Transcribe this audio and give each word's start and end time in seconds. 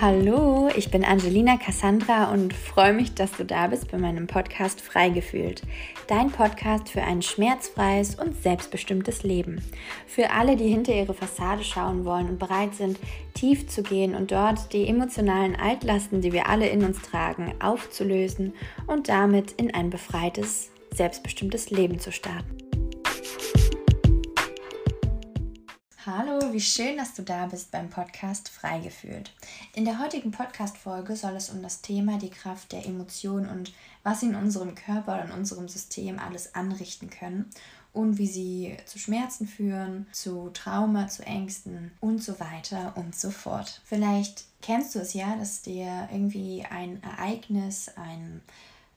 Hallo, 0.00 0.68
ich 0.74 0.90
bin 0.90 1.04
Angelina 1.04 1.56
Cassandra 1.56 2.32
und 2.32 2.52
freue 2.52 2.92
mich, 2.92 3.14
dass 3.14 3.30
du 3.30 3.44
da 3.44 3.68
bist 3.68 3.92
bei 3.92 3.96
meinem 3.96 4.26
Podcast 4.26 4.80
Freigefühlt. 4.80 5.62
Dein 6.08 6.32
Podcast 6.32 6.88
für 6.88 7.02
ein 7.02 7.22
schmerzfreies 7.22 8.16
und 8.16 8.42
selbstbestimmtes 8.42 9.22
Leben. 9.22 9.62
Für 10.08 10.30
alle, 10.30 10.56
die 10.56 10.66
hinter 10.66 10.92
ihre 10.92 11.14
Fassade 11.14 11.62
schauen 11.62 12.04
wollen 12.04 12.28
und 12.28 12.40
bereit 12.40 12.74
sind, 12.74 12.98
tief 13.34 13.68
zu 13.68 13.84
gehen 13.84 14.16
und 14.16 14.32
dort 14.32 14.72
die 14.72 14.88
emotionalen 14.88 15.54
Altlasten, 15.54 16.20
die 16.20 16.32
wir 16.32 16.48
alle 16.48 16.66
in 16.68 16.84
uns 16.84 17.00
tragen, 17.00 17.54
aufzulösen 17.60 18.52
und 18.88 19.08
damit 19.08 19.52
in 19.52 19.72
ein 19.72 19.90
befreites, 19.90 20.72
selbstbestimmtes 20.92 21.70
Leben 21.70 22.00
zu 22.00 22.10
starten. 22.10 22.73
Hallo, 26.06 26.52
wie 26.52 26.60
schön, 26.60 26.98
dass 26.98 27.14
du 27.14 27.22
da 27.22 27.46
bist 27.46 27.70
beim 27.70 27.88
Podcast 27.88 28.50
Freigefühlt. 28.50 29.32
In 29.74 29.86
der 29.86 29.98
heutigen 29.98 30.32
Podcast-Folge 30.32 31.16
soll 31.16 31.34
es 31.34 31.48
um 31.48 31.62
das 31.62 31.80
Thema 31.80 32.18
die 32.18 32.28
Kraft 32.28 32.72
der 32.72 32.84
Emotionen 32.84 33.48
und 33.48 33.72
was 34.02 34.20
sie 34.20 34.26
in 34.26 34.34
unserem 34.34 34.74
Körper 34.74 35.22
und 35.22 35.30
in 35.30 35.38
unserem 35.38 35.66
System 35.66 36.18
alles 36.18 36.54
anrichten 36.54 37.08
können 37.08 37.48
und 37.94 38.18
wie 38.18 38.26
sie 38.26 38.76
zu 38.84 38.98
Schmerzen 38.98 39.48
führen, 39.48 40.06
zu 40.12 40.50
Trauma, 40.52 41.08
zu 41.08 41.24
Ängsten 41.24 41.90
und 42.00 42.22
so 42.22 42.38
weiter 42.38 42.92
und 42.96 43.16
so 43.16 43.30
fort. 43.30 43.80
Vielleicht 43.86 44.44
kennst 44.60 44.94
du 44.94 44.98
es 44.98 45.14
ja, 45.14 45.36
dass 45.36 45.62
dir 45.62 46.10
irgendwie 46.12 46.66
ein 46.68 47.02
Ereignis, 47.02 47.90
ein 47.96 48.42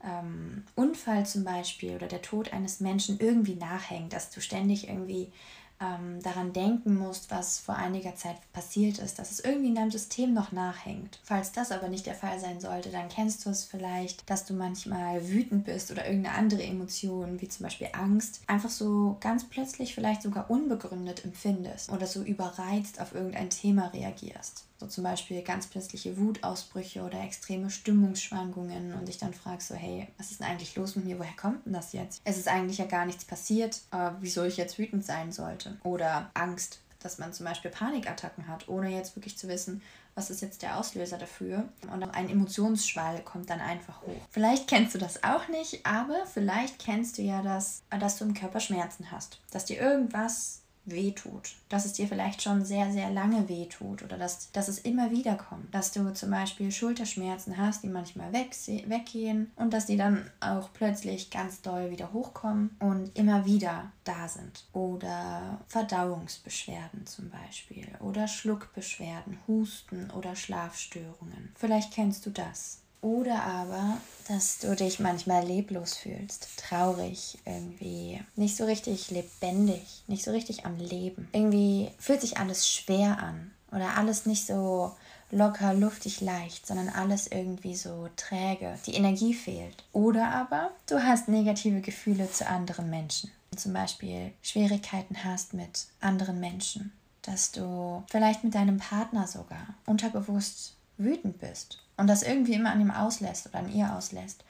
ähm, 0.04 0.64
Unfall 0.74 1.24
zum 1.24 1.44
Beispiel 1.44 1.94
oder 1.94 2.06
der 2.06 2.20
Tod 2.20 2.52
eines 2.52 2.80
Menschen 2.80 3.18
irgendwie 3.18 3.54
nachhängt, 3.54 4.12
dass 4.12 4.28
du 4.28 4.42
ständig 4.42 4.88
irgendwie 4.88 5.32
ähm, 5.80 6.20
daran 6.22 6.52
denken 6.52 6.96
musst, 6.96 7.30
was 7.30 7.58
vor 7.58 7.76
einiger 7.76 8.14
Zeit 8.14 8.36
passiert 8.52 8.98
ist, 8.98 9.18
dass 9.18 9.30
es 9.30 9.40
irgendwie 9.40 9.68
in 9.68 9.74
deinem 9.74 9.90
System 9.90 10.34
noch 10.34 10.52
nachhängt. 10.52 11.20
Falls 11.22 11.52
das 11.52 11.72
aber 11.72 11.88
nicht 11.88 12.06
der 12.06 12.14
Fall 12.14 12.38
sein 12.38 12.60
sollte, 12.60 12.90
dann 12.90 13.08
kennst 13.08 13.44
du 13.46 13.50
es 13.50 13.64
vielleicht, 13.64 14.28
dass 14.28 14.44
du 14.44 14.54
manchmal 14.54 15.28
wütend 15.28 15.64
bist 15.64 15.90
oder 15.90 16.06
irgendeine 16.06 16.36
andere 16.36 16.62
Emotion, 16.62 17.40
wie 17.40 17.48
zum 17.48 17.64
Beispiel 17.64 17.88
Angst, 17.92 18.42
einfach 18.46 18.70
so 18.70 19.16
ganz 19.20 19.48
plötzlich 19.48 19.94
vielleicht 19.94 20.22
sogar 20.22 20.50
unbegründet 20.50 21.24
empfindest 21.24 21.90
oder 21.90 22.06
so 22.06 22.22
überreizt 22.22 23.00
auf 23.00 23.14
irgendein 23.14 23.50
Thema 23.50 23.88
reagierst. 23.88 24.67
So 24.78 24.86
zum 24.86 25.02
Beispiel 25.02 25.42
ganz 25.42 25.66
plötzliche 25.66 26.16
Wutausbrüche 26.18 27.02
oder 27.02 27.20
extreme 27.20 27.68
Stimmungsschwankungen 27.68 28.94
und 28.94 29.08
dich 29.08 29.18
dann 29.18 29.34
fragst 29.34 29.68
so, 29.68 29.74
hey, 29.74 30.06
was 30.18 30.30
ist 30.30 30.40
denn 30.40 30.46
eigentlich 30.46 30.76
los 30.76 30.94
mit 30.94 31.04
mir? 31.04 31.18
Woher 31.18 31.36
kommt 31.36 31.66
denn 31.66 31.72
das 31.72 31.92
jetzt? 31.92 32.20
Es 32.24 32.38
ist 32.38 32.46
eigentlich 32.46 32.78
ja 32.78 32.86
gar 32.86 33.04
nichts 33.04 33.24
passiert, 33.24 33.80
äh, 33.90 34.10
wieso 34.20 34.44
ich 34.44 34.56
jetzt 34.56 34.78
wütend 34.78 35.04
sein 35.04 35.32
sollte. 35.32 35.76
Oder 35.82 36.30
Angst, 36.34 36.78
dass 37.00 37.18
man 37.18 37.32
zum 37.32 37.46
Beispiel 37.46 37.72
Panikattacken 37.72 38.46
hat, 38.46 38.68
ohne 38.68 38.90
jetzt 38.90 39.16
wirklich 39.16 39.36
zu 39.36 39.48
wissen, 39.48 39.82
was 40.14 40.30
ist 40.30 40.42
jetzt 40.42 40.62
der 40.62 40.78
Auslöser 40.78 41.18
dafür. 41.18 41.68
Und 41.92 42.02
ein 42.02 42.28
Emotionsschwall 42.28 43.20
kommt 43.22 43.50
dann 43.50 43.60
einfach 43.60 44.02
hoch. 44.02 44.20
Vielleicht 44.30 44.68
kennst 44.68 44.94
du 44.94 44.98
das 44.98 45.22
auch 45.24 45.48
nicht, 45.48 45.86
aber 45.86 46.26
vielleicht 46.26 46.78
kennst 46.78 47.18
du 47.18 47.22
ja 47.22 47.42
das, 47.42 47.82
dass 47.90 48.18
du 48.18 48.24
im 48.24 48.34
Körper 48.34 48.60
Schmerzen 48.60 49.10
hast. 49.10 49.40
Dass 49.50 49.64
dir 49.64 49.80
irgendwas 49.80 50.62
wehtut, 50.90 51.54
dass 51.68 51.84
es 51.84 51.94
dir 51.94 52.08
vielleicht 52.08 52.42
schon 52.42 52.64
sehr, 52.64 52.90
sehr 52.92 53.10
lange 53.10 53.48
wehtut 53.48 54.02
oder 54.02 54.16
dass, 54.18 54.50
dass 54.52 54.68
es 54.68 54.78
immer 54.78 55.10
wieder 55.10 55.34
kommt, 55.36 55.74
dass 55.74 55.92
du 55.92 56.12
zum 56.12 56.30
Beispiel 56.30 56.70
Schulterschmerzen 56.70 57.56
hast, 57.56 57.82
die 57.82 57.88
manchmal 57.88 58.32
weg, 58.32 58.50
weggehen 58.86 59.50
und 59.56 59.72
dass 59.72 59.86
die 59.86 59.96
dann 59.96 60.30
auch 60.40 60.70
plötzlich 60.72 61.30
ganz 61.30 61.60
doll 61.62 61.90
wieder 61.90 62.12
hochkommen 62.12 62.76
und 62.78 63.16
immer 63.16 63.44
wieder 63.44 63.92
da 64.04 64.28
sind 64.28 64.64
oder 64.72 65.60
Verdauungsbeschwerden 65.68 67.06
zum 67.06 67.30
Beispiel 67.30 67.86
oder 68.00 68.28
Schluckbeschwerden, 68.28 69.38
Husten 69.46 70.10
oder 70.10 70.34
Schlafstörungen. 70.36 71.52
Vielleicht 71.56 71.92
kennst 71.92 72.26
du 72.26 72.30
das. 72.30 72.80
Oder 73.00 73.44
aber, 73.44 73.98
dass 74.26 74.58
du 74.58 74.74
dich 74.74 74.98
manchmal 74.98 75.44
leblos 75.46 75.94
fühlst, 75.94 76.48
traurig, 76.56 77.38
irgendwie 77.44 78.20
nicht 78.36 78.56
so 78.56 78.64
richtig 78.64 79.10
lebendig, 79.10 80.02
nicht 80.06 80.24
so 80.24 80.32
richtig 80.32 80.66
am 80.66 80.78
Leben. 80.78 81.28
Irgendwie 81.32 81.90
fühlt 81.98 82.20
sich 82.20 82.38
alles 82.38 82.68
schwer 82.68 83.18
an 83.22 83.52
oder 83.70 83.96
alles 83.96 84.26
nicht 84.26 84.46
so 84.46 84.92
locker, 85.30 85.74
luftig, 85.74 86.20
leicht, 86.20 86.66
sondern 86.66 86.88
alles 86.88 87.28
irgendwie 87.28 87.76
so 87.76 88.08
träge. 88.16 88.78
Die 88.86 88.94
Energie 88.94 89.34
fehlt. 89.34 89.84
Oder 89.92 90.30
aber 90.32 90.70
du 90.88 91.02
hast 91.02 91.28
negative 91.28 91.80
Gefühle 91.80 92.30
zu 92.30 92.46
anderen 92.46 92.90
Menschen. 92.90 93.30
Zum 93.56 93.72
Beispiel 93.72 94.32
Schwierigkeiten 94.42 95.24
hast 95.24 95.54
mit 95.54 95.86
anderen 96.00 96.40
Menschen. 96.40 96.92
Dass 97.22 97.52
du 97.52 98.02
vielleicht 98.10 98.42
mit 98.42 98.54
deinem 98.54 98.78
Partner 98.78 99.26
sogar 99.26 99.74
unterbewusst 99.86 100.74
wütend 100.96 101.38
bist 101.38 101.78
und 101.98 102.06
das 102.06 102.22
irgendwie 102.22 102.54
immer 102.54 102.72
an 102.72 102.80
ihm 102.80 102.90
auslässt 102.90 103.46
oder 103.46 103.58
an 103.58 103.72
ihr 103.72 103.94
auslässt. 103.94 104.44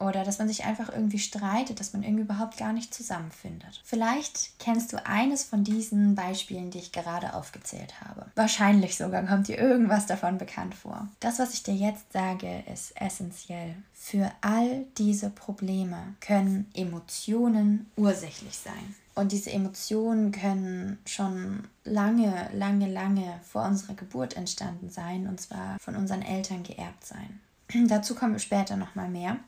Oder 0.00 0.24
dass 0.24 0.38
man 0.38 0.48
sich 0.48 0.64
einfach 0.64 0.92
irgendwie 0.92 1.20
streitet, 1.20 1.78
dass 1.78 1.92
man 1.92 2.02
irgendwie 2.02 2.24
überhaupt 2.24 2.56
gar 2.56 2.72
nicht 2.72 2.92
zusammenfindet. 2.92 3.80
Vielleicht 3.84 4.58
kennst 4.58 4.92
du 4.92 5.06
eines 5.06 5.44
von 5.44 5.62
diesen 5.62 6.16
Beispielen, 6.16 6.70
die 6.70 6.78
ich 6.78 6.90
gerade 6.90 7.34
aufgezählt 7.34 8.00
habe. 8.00 8.26
Wahrscheinlich 8.34 8.96
sogar 8.96 9.22
kommt 9.24 9.46
dir 9.46 9.58
irgendwas 9.58 10.06
davon 10.06 10.36
bekannt 10.36 10.74
vor. 10.74 11.08
Das, 11.20 11.38
was 11.38 11.54
ich 11.54 11.62
dir 11.62 11.74
jetzt 11.74 12.12
sage, 12.12 12.64
ist 12.72 13.00
essentiell. 13.00 13.76
Für 13.92 14.32
all 14.40 14.84
diese 14.98 15.30
Probleme 15.30 16.14
können 16.20 16.68
Emotionen 16.74 17.90
ursächlich 17.96 18.58
sein. 18.58 18.96
Und 19.14 19.32
diese 19.32 19.52
Emotionen 19.52 20.32
können 20.32 20.98
schon 21.06 21.68
lange, 21.84 22.50
lange, 22.52 22.90
lange 22.90 23.40
vor 23.42 23.64
unserer 23.64 23.94
Geburt 23.94 24.36
entstanden 24.36 24.90
sein, 24.90 25.28
und 25.28 25.40
zwar 25.40 25.78
von 25.78 25.94
unseren 25.94 26.22
Eltern 26.22 26.62
geerbt 26.64 27.04
sein. 27.04 27.40
Dazu 27.88 28.14
kommen 28.14 28.32
wir 28.32 28.40
später 28.40 28.76
nochmal 28.76 29.08
mehr. 29.08 29.38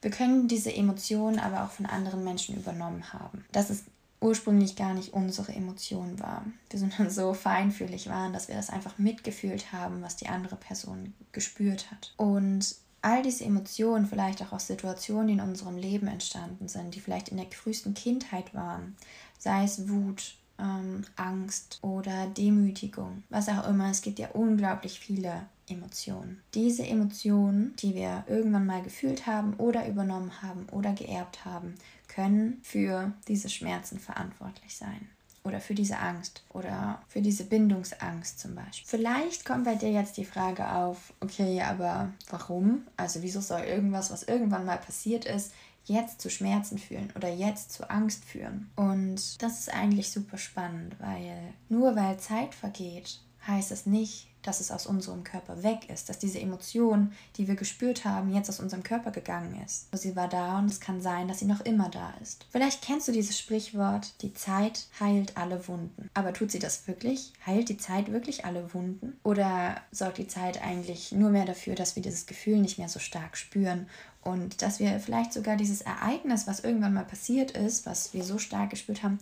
Wir 0.00 0.10
können 0.10 0.46
diese 0.46 0.72
Emotionen 0.72 1.40
aber 1.40 1.64
auch 1.64 1.70
von 1.70 1.86
anderen 1.86 2.22
Menschen 2.22 2.56
übernommen 2.56 3.12
haben. 3.12 3.44
Dass 3.50 3.70
es 3.70 3.84
ursprünglich 4.20 4.76
gar 4.76 4.94
nicht 4.94 5.12
unsere 5.12 5.52
Emotion 5.52 6.18
war. 6.18 6.44
Wir 6.70 6.78
sind 6.78 6.98
dann 6.98 7.10
so 7.10 7.34
feinfühlig 7.34 8.08
waren, 8.08 8.32
dass 8.32 8.48
wir 8.48 8.56
das 8.56 8.70
einfach 8.70 8.98
mitgefühlt 8.98 9.72
haben, 9.72 10.02
was 10.02 10.16
die 10.16 10.28
andere 10.28 10.56
Person 10.56 11.14
gespürt 11.32 11.90
hat. 11.90 12.14
Und 12.16 12.74
all 13.02 13.22
diese 13.22 13.44
Emotionen, 13.44 14.06
vielleicht 14.06 14.42
auch 14.42 14.52
aus 14.52 14.66
Situationen, 14.66 15.28
die 15.28 15.32
in 15.34 15.40
unserem 15.40 15.76
Leben 15.76 16.06
entstanden 16.06 16.68
sind, 16.68 16.94
die 16.94 17.00
vielleicht 17.00 17.28
in 17.28 17.36
der 17.36 17.46
frühesten 17.46 17.94
Kindheit 17.94 18.54
waren, 18.54 18.96
sei 19.38 19.64
es 19.64 19.88
Wut, 19.88 20.34
ähm, 20.58 21.04
Angst 21.16 21.78
oder 21.82 22.26
Demütigung, 22.26 23.22
was 23.30 23.48
auch 23.48 23.68
immer. 23.68 23.90
Es 23.90 24.02
gibt 24.02 24.18
ja 24.18 24.28
unglaublich 24.32 24.98
viele 24.98 25.46
Emotionen. 25.68 26.42
Diese 26.54 26.86
Emotionen, 26.86 27.74
die 27.76 27.94
wir 27.94 28.24
irgendwann 28.26 28.66
mal 28.66 28.82
gefühlt 28.82 29.26
haben 29.26 29.54
oder 29.54 29.86
übernommen 29.86 30.42
haben 30.42 30.66
oder 30.72 30.92
geerbt 30.92 31.44
haben, 31.44 31.74
können 32.08 32.58
für 32.62 33.12
diese 33.28 33.48
Schmerzen 33.48 34.00
verantwortlich 34.00 34.76
sein 34.76 35.08
oder 35.48 35.60
für 35.60 35.74
diese 35.74 35.98
Angst 35.98 36.44
oder 36.50 37.02
für 37.08 37.20
diese 37.20 37.44
Bindungsangst 37.44 38.38
zum 38.38 38.54
Beispiel. 38.54 38.86
Vielleicht 38.86 39.44
kommt 39.44 39.64
bei 39.64 39.74
dir 39.74 39.90
jetzt 39.90 40.16
die 40.16 40.24
Frage 40.24 40.70
auf, 40.70 41.12
okay, 41.20 41.62
aber 41.62 42.12
warum? 42.30 42.82
Also 42.96 43.22
wieso 43.22 43.40
soll 43.40 43.62
irgendwas, 43.62 44.12
was 44.12 44.22
irgendwann 44.22 44.66
mal 44.66 44.78
passiert 44.78 45.24
ist, 45.24 45.52
jetzt 45.84 46.20
zu 46.20 46.30
Schmerzen 46.30 46.78
führen 46.78 47.10
oder 47.16 47.28
jetzt 47.28 47.72
zu 47.72 47.90
Angst 47.90 48.24
führen? 48.24 48.70
Und 48.76 49.42
das 49.42 49.60
ist 49.60 49.74
eigentlich 49.74 50.10
super 50.10 50.38
spannend, 50.38 50.96
weil 51.00 51.54
nur 51.68 51.96
weil 51.96 52.18
Zeit 52.18 52.54
vergeht, 52.54 53.20
heißt 53.46 53.72
es 53.72 53.86
nicht, 53.86 54.27
dass 54.42 54.60
es 54.60 54.70
aus 54.70 54.86
unserem 54.86 55.24
Körper 55.24 55.62
weg 55.62 55.90
ist, 55.90 56.08
dass 56.08 56.18
diese 56.18 56.40
Emotion, 56.40 57.12
die 57.36 57.48
wir 57.48 57.56
gespürt 57.56 58.04
haben, 58.04 58.32
jetzt 58.32 58.48
aus 58.48 58.60
unserem 58.60 58.82
Körper 58.82 59.10
gegangen 59.10 59.60
ist. 59.64 59.88
Sie 59.96 60.16
war 60.16 60.28
da 60.28 60.58
und 60.58 60.70
es 60.70 60.80
kann 60.80 61.00
sein, 61.00 61.28
dass 61.28 61.40
sie 61.40 61.44
noch 61.46 61.60
immer 61.60 61.88
da 61.88 62.14
ist. 62.22 62.46
Vielleicht 62.50 62.82
kennst 62.82 63.08
du 63.08 63.12
dieses 63.12 63.38
Sprichwort, 63.38 64.14
die 64.22 64.34
Zeit 64.34 64.86
heilt 65.00 65.36
alle 65.36 65.66
Wunden. 65.68 66.10
Aber 66.14 66.32
tut 66.32 66.50
sie 66.50 66.58
das 66.58 66.86
wirklich? 66.86 67.32
Heilt 67.46 67.68
die 67.68 67.78
Zeit 67.78 68.12
wirklich 68.12 68.44
alle 68.44 68.72
Wunden? 68.74 69.18
Oder 69.22 69.80
sorgt 69.90 70.18
die 70.18 70.28
Zeit 70.28 70.62
eigentlich 70.62 71.12
nur 71.12 71.30
mehr 71.30 71.44
dafür, 71.44 71.74
dass 71.74 71.96
wir 71.96 72.02
dieses 72.02 72.26
Gefühl 72.26 72.58
nicht 72.58 72.78
mehr 72.78 72.88
so 72.88 72.98
stark 72.98 73.36
spüren 73.36 73.86
und 74.22 74.62
dass 74.62 74.78
wir 74.78 75.00
vielleicht 75.00 75.32
sogar 75.32 75.56
dieses 75.56 75.80
Ereignis, 75.80 76.46
was 76.46 76.60
irgendwann 76.60 76.94
mal 76.94 77.04
passiert 77.04 77.52
ist, 77.52 77.86
was 77.86 78.12
wir 78.14 78.24
so 78.24 78.38
stark 78.38 78.70
gespürt 78.70 79.02
haben, 79.02 79.18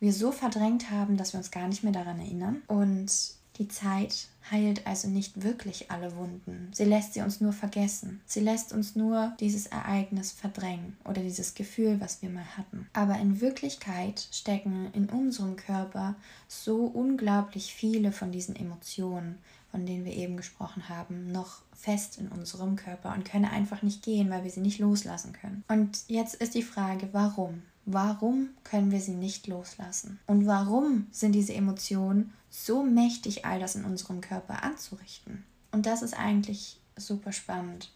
wir 0.00 0.12
so 0.12 0.32
verdrängt 0.32 0.90
haben, 0.90 1.16
dass 1.16 1.32
wir 1.32 1.38
uns 1.38 1.50
gar 1.50 1.68
nicht 1.68 1.82
mehr 1.82 1.92
daran 1.92 2.20
erinnern 2.20 2.62
und 2.66 3.10
die 3.58 3.68
Zeit 3.68 4.28
heilt 4.50 4.86
also 4.86 5.08
nicht 5.08 5.42
wirklich 5.42 5.90
alle 5.90 6.16
Wunden. 6.16 6.70
Sie 6.72 6.84
lässt 6.84 7.14
sie 7.14 7.20
uns 7.20 7.40
nur 7.40 7.52
vergessen. 7.52 8.20
Sie 8.26 8.40
lässt 8.40 8.72
uns 8.72 8.96
nur 8.96 9.32
dieses 9.40 9.66
Ereignis 9.66 10.32
verdrängen 10.32 10.96
oder 11.04 11.22
dieses 11.22 11.54
Gefühl, 11.54 12.00
was 12.00 12.22
wir 12.22 12.30
mal 12.30 12.56
hatten. 12.56 12.88
Aber 12.92 13.18
in 13.18 13.40
Wirklichkeit 13.40 14.28
stecken 14.32 14.90
in 14.92 15.08
unserem 15.08 15.56
Körper 15.56 16.14
so 16.46 16.84
unglaublich 16.84 17.74
viele 17.74 18.12
von 18.12 18.32
diesen 18.32 18.56
Emotionen, 18.56 19.38
von 19.70 19.84
denen 19.84 20.04
wir 20.04 20.14
eben 20.14 20.36
gesprochen 20.36 20.88
haben, 20.88 21.30
noch 21.30 21.62
fest 21.74 22.18
in 22.18 22.28
unserem 22.28 22.76
Körper 22.76 23.14
und 23.14 23.24
können 23.24 23.44
einfach 23.44 23.82
nicht 23.82 24.02
gehen, 24.02 24.30
weil 24.30 24.44
wir 24.44 24.50
sie 24.50 24.60
nicht 24.60 24.78
loslassen 24.78 25.32
können. 25.32 25.64
Und 25.68 26.04
jetzt 26.08 26.34
ist 26.36 26.54
die 26.54 26.62
Frage, 26.62 27.08
warum? 27.12 27.62
Warum 27.90 28.50
können 28.64 28.90
wir 28.90 29.00
sie 29.00 29.14
nicht 29.14 29.46
loslassen? 29.46 30.20
Und 30.26 30.46
warum 30.46 31.06
sind 31.10 31.32
diese 31.32 31.54
Emotionen 31.54 32.34
so 32.50 32.82
mächtig, 32.82 33.46
all 33.46 33.60
das 33.60 33.76
in 33.76 33.86
unserem 33.86 34.20
Körper 34.20 34.62
anzurichten? 34.62 35.42
Und 35.72 35.86
das 35.86 36.02
ist 36.02 36.12
eigentlich 36.12 36.78
super 36.96 37.32
spannend. 37.32 37.90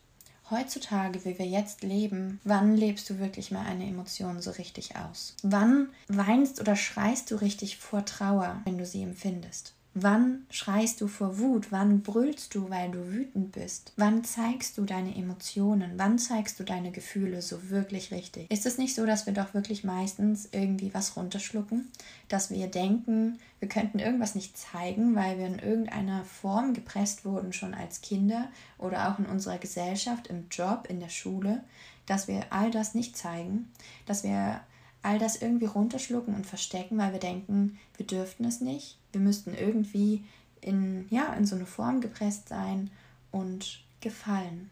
Heutzutage, 0.48 1.26
wie 1.26 1.38
wir 1.38 1.46
jetzt 1.46 1.82
leben, 1.82 2.40
wann 2.42 2.74
lebst 2.74 3.10
du 3.10 3.18
wirklich 3.18 3.50
mal 3.50 3.66
eine 3.66 3.86
Emotion 3.86 4.40
so 4.40 4.52
richtig 4.52 4.96
aus? 4.96 5.36
Wann 5.42 5.90
weinst 6.08 6.58
oder 6.58 6.74
schreist 6.74 7.30
du 7.30 7.36
richtig 7.36 7.76
vor 7.76 8.06
Trauer, 8.06 8.62
wenn 8.64 8.78
du 8.78 8.86
sie 8.86 9.02
empfindest? 9.02 9.74
Wann 9.94 10.46
schreist 10.48 11.02
du 11.02 11.06
vor 11.06 11.38
Wut? 11.38 11.70
Wann 11.70 12.00
brüllst 12.00 12.54
du, 12.54 12.70
weil 12.70 12.90
du 12.90 13.12
wütend 13.12 13.52
bist? 13.52 13.92
Wann 13.96 14.24
zeigst 14.24 14.78
du 14.78 14.86
deine 14.86 15.14
Emotionen? 15.14 15.92
Wann 15.98 16.18
zeigst 16.18 16.58
du 16.58 16.64
deine 16.64 16.92
Gefühle 16.92 17.42
so 17.42 17.68
wirklich 17.68 18.10
richtig? 18.10 18.50
Ist 18.50 18.64
es 18.64 18.78
nicht 18.78 18.94
so, 18.94 19.04
dass 19.04 19.26
wir 19.26 19.34
doch 19.34 19.52
wirklich 19.52 19.84
meistens 19.84 20.48
irgendwie 20.50 20.94
was 20.94 21.14
runterschlucken? 21.14 21.90
Dass 22.28 22.50
wir 22.50 22.68
denken, 22.68 23.38
wir 23.58 23.68
könnten 23.68 23.98
irgendwas 23.98 24.34
nicht 24.34 24.56
zeigen, 24.56 25.14
weil 25.14 25.36
wir 25.36 25.46
in 25.46 25.58
irgendeiner 25.58 26.24
Form 26.24 26.72
gepresst 26.72 27.26
wurden, 27.26 27.52
schon 27.52 27.74
als 27.74 28.00
Kinder 28.00 28.48
oder 28.78 29.10
auch 29.10 29.18
in 29.18 29.26
unserer 29.26 29.58
Gesellschaft, 29.58 30.26
im 30.28 30.46
Job, 30.50 30.86
in 30.88 31.00
der 31.00 31.10
Schule, 31.10 31.62
dass 32.06 32.28
wir 32.28 32.46
all 32.48 32.70
das 32.70 32.94
nicht 32.94 33.18
zeigen, 33.18 33.70
dass 34.06 34.24
wir 34.24 34.62
all 35.02 35.18
das 35.18 35.36
irgendwie 35.36 35.66
runterschlucken 35.66 36.34
und 36.34 36.46
verstecken, 36.46 36.96
weil 36.96 37.12
wir 37.12 37.20
denken, 37.20 37.78
wir 37.98 38.06
dürften 38.06 38.46
es 38.46 38.62
nicht. 38.62 38.96
Wir 39.12 39.20
müssten 39.20 39.54
irgendwie 39.54 40.24
in, 40.60 41.06
ja, 41.10 41.32
in 41.34 41.46
so 41.46 41.54
eine 41.54 41.66
Form 41.66 42.00
gepresst 42.00 42.48
sein 42.48 42.90
und 43.30 43.82
gefallen. 44.00 44.70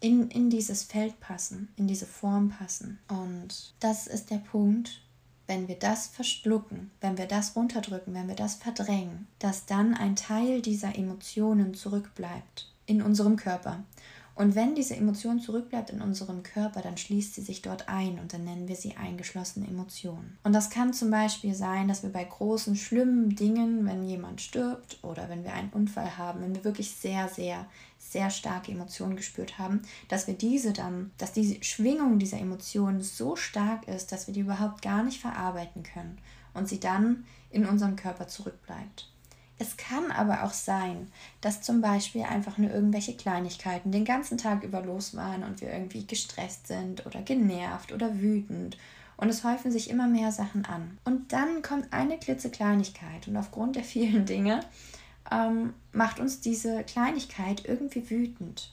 In, 0.00 0.28
in 0.28 0.50
dieses 0.50 0.82
Feld 0.82 1.18
passen, 1.20 1.68
in 1.76 1.86
diese 1.88 2.06
Form 2.06 2.50
passen. 2.50 2.98
Und 3.08 3.74
das 3.80 4.06
ist 4.06 4.30
der 4.30 4.38
Punkt, 4.38 5.00
wenn 5.46 5.68
wir 5.68 5.76
das 5.76 6.08
verschlucken, 6.08 6.90
wenn 7.00 7.18
wir 7.18 7.26
das 7.26 7.56
runterdrücken, 7.56 8.14
wenn 8.14 8.28
wir 8.28 8.34
das 8.34 8.56
verdrängen, 8.56 9.26
dass 9.38 9.66
dann 9.66 9.94
ein 9.94 10.16
Teil 10.16 10.60
dieser 10.60 10.96
Emotionen 10.96 11.74
zurückbleibt 11.74 12.72
in 12.86 13.02
unserem 13.02 13.36
Körper. 13.36 13.84
Und 14.36 14.54
wenn 14.54 14.74
diese 14.74 14.94
Emotion 14.94 15.40
zurückbleibt 15.40 15.88
in 15.88 16.02
unserem 16.02 16.42
Körper, 16.42 16.82
dann 16.82 16.98
schließt 16.98 17.34
sie 17.34 17.40
sich 17.40 17.62
dort 17.62 17.88
ein 17.88 18.18
und 18.18 18.34
dann 18.34 18.44
nennen 18.44 18.68
wir 18.68 18.76
sie 18.76 18.94
eingeschlossene 18.94 19.66
Emotionen. 19.66 20.36
Und 20.44 20.52
das 20.52 20.68
kann 20.68 20.92
zum 20.92 21.10
Beispiel 21.10 21.54
sein, 21.54 21.88
dass 21.88 22.02
wir 22.02 22.10
bei 22.10 22.22
großen, 22.22 22.76
schlimmen 22.76 23.34
Dingen, 23.34 23.86
wenn 23.86 24.06
jemand 24.06 24.42
stirbt 24.42 24.98
oder 25.02 25.30
wenn 25.30 25.42
wir 25.42 25.54
einen 25.54 25.70
Unfall 25.70 26.18
haben, 26.18 26.42
wenn 26.42 26.54
wir 26.54 26.64
wirklich 26.64 26.90
sehr, 26.90 27.28
sehr, 27.28 27.64
sehr 27.98 28.28
starke 28.28 28.72
Emotionen 28.72 29.16
gespürt 29.16 29.58
haben, 29.58 29.80
dass 30.08 30.26
wir 30.26 30.34
diese 30.34 30.74
dann, 30.74 31.12
dass 31.16 31.32
diese 31.32 31.64
Schwingung 31.64 32.18
dieser 32.18 32.38
Emotionen 32.38 33.00
so 33.00 33.36
stark 33.36 33.88
ist, 33.88 34.12
dass 34.12 34.26
wir 34.26 34.34
die 34.34 34.40
überhaupt 34.40 34.82
gar 34.82 35.02
nicht 35.02 35.18
verarbeiten 35.18 35.82
können 35.82 36.18
und 36.52 36.68
sie 36.68 36.78
dann 36.78 37.24
in 37.50 37.64
unserem 37.64 37.96
Körper 37.96 38.28
zurückbleibt. 38.28 39.08
Es 39.58 39.76
kann 39.76 40.10
aber 40.10 40.44
auch 40.44 40.52
sein, 40.52 41.10
dass 41.40 41.62
zum 41.62 41.80
Beispiel 41.80 42.22
einfach 42.22 42.58
nur 42.58 42.70
irgendwelche 42.70 43.16
Kleinigkeiten 43.16 43.90
den 43.90 44.04
ganzen 44.04 44.36
Tag 44.36 44.62
über 44.62 44.82
los 44.82 45.16
waren 45.16 45.44
und 45.44 45.60
wir 45.60 45.72
irgendwie 45.72 46.06
gestresst 46.06 46.66
sind 46.66 47.06
oder 47.06 47.22
genervt 47.22 47.92
oder 47.92 48.20
wütend 48.20 48.76
und 49.16 49.28
es 49.28 49.44
häufen 49.44 49.72
sich 49.72 49.90
immer 49.90 50.06
mehr 50.06 50.30
Sachen 50.30 50.64
an. 50.66 50.98
Und 51.04 51.32
dann 51.32 51.62
kommt 51.62 51.92
eine 51.92 52.18
klitzekleinigkeit 52.18 53.28
und 53.28 53.36
aufgrund 53.36 53.76
der 53.76 53.84
vielen 53.84 54.26
Dinge 54.26 54.60
ähm, 55.30 55.74
macht 55.92 56.20
uns 56.20 56.40
diese 56.40 56.84
Kleinigkeit 56.84 57.64
irgendwie 57.64 58.08
wütend. 58.08 58.72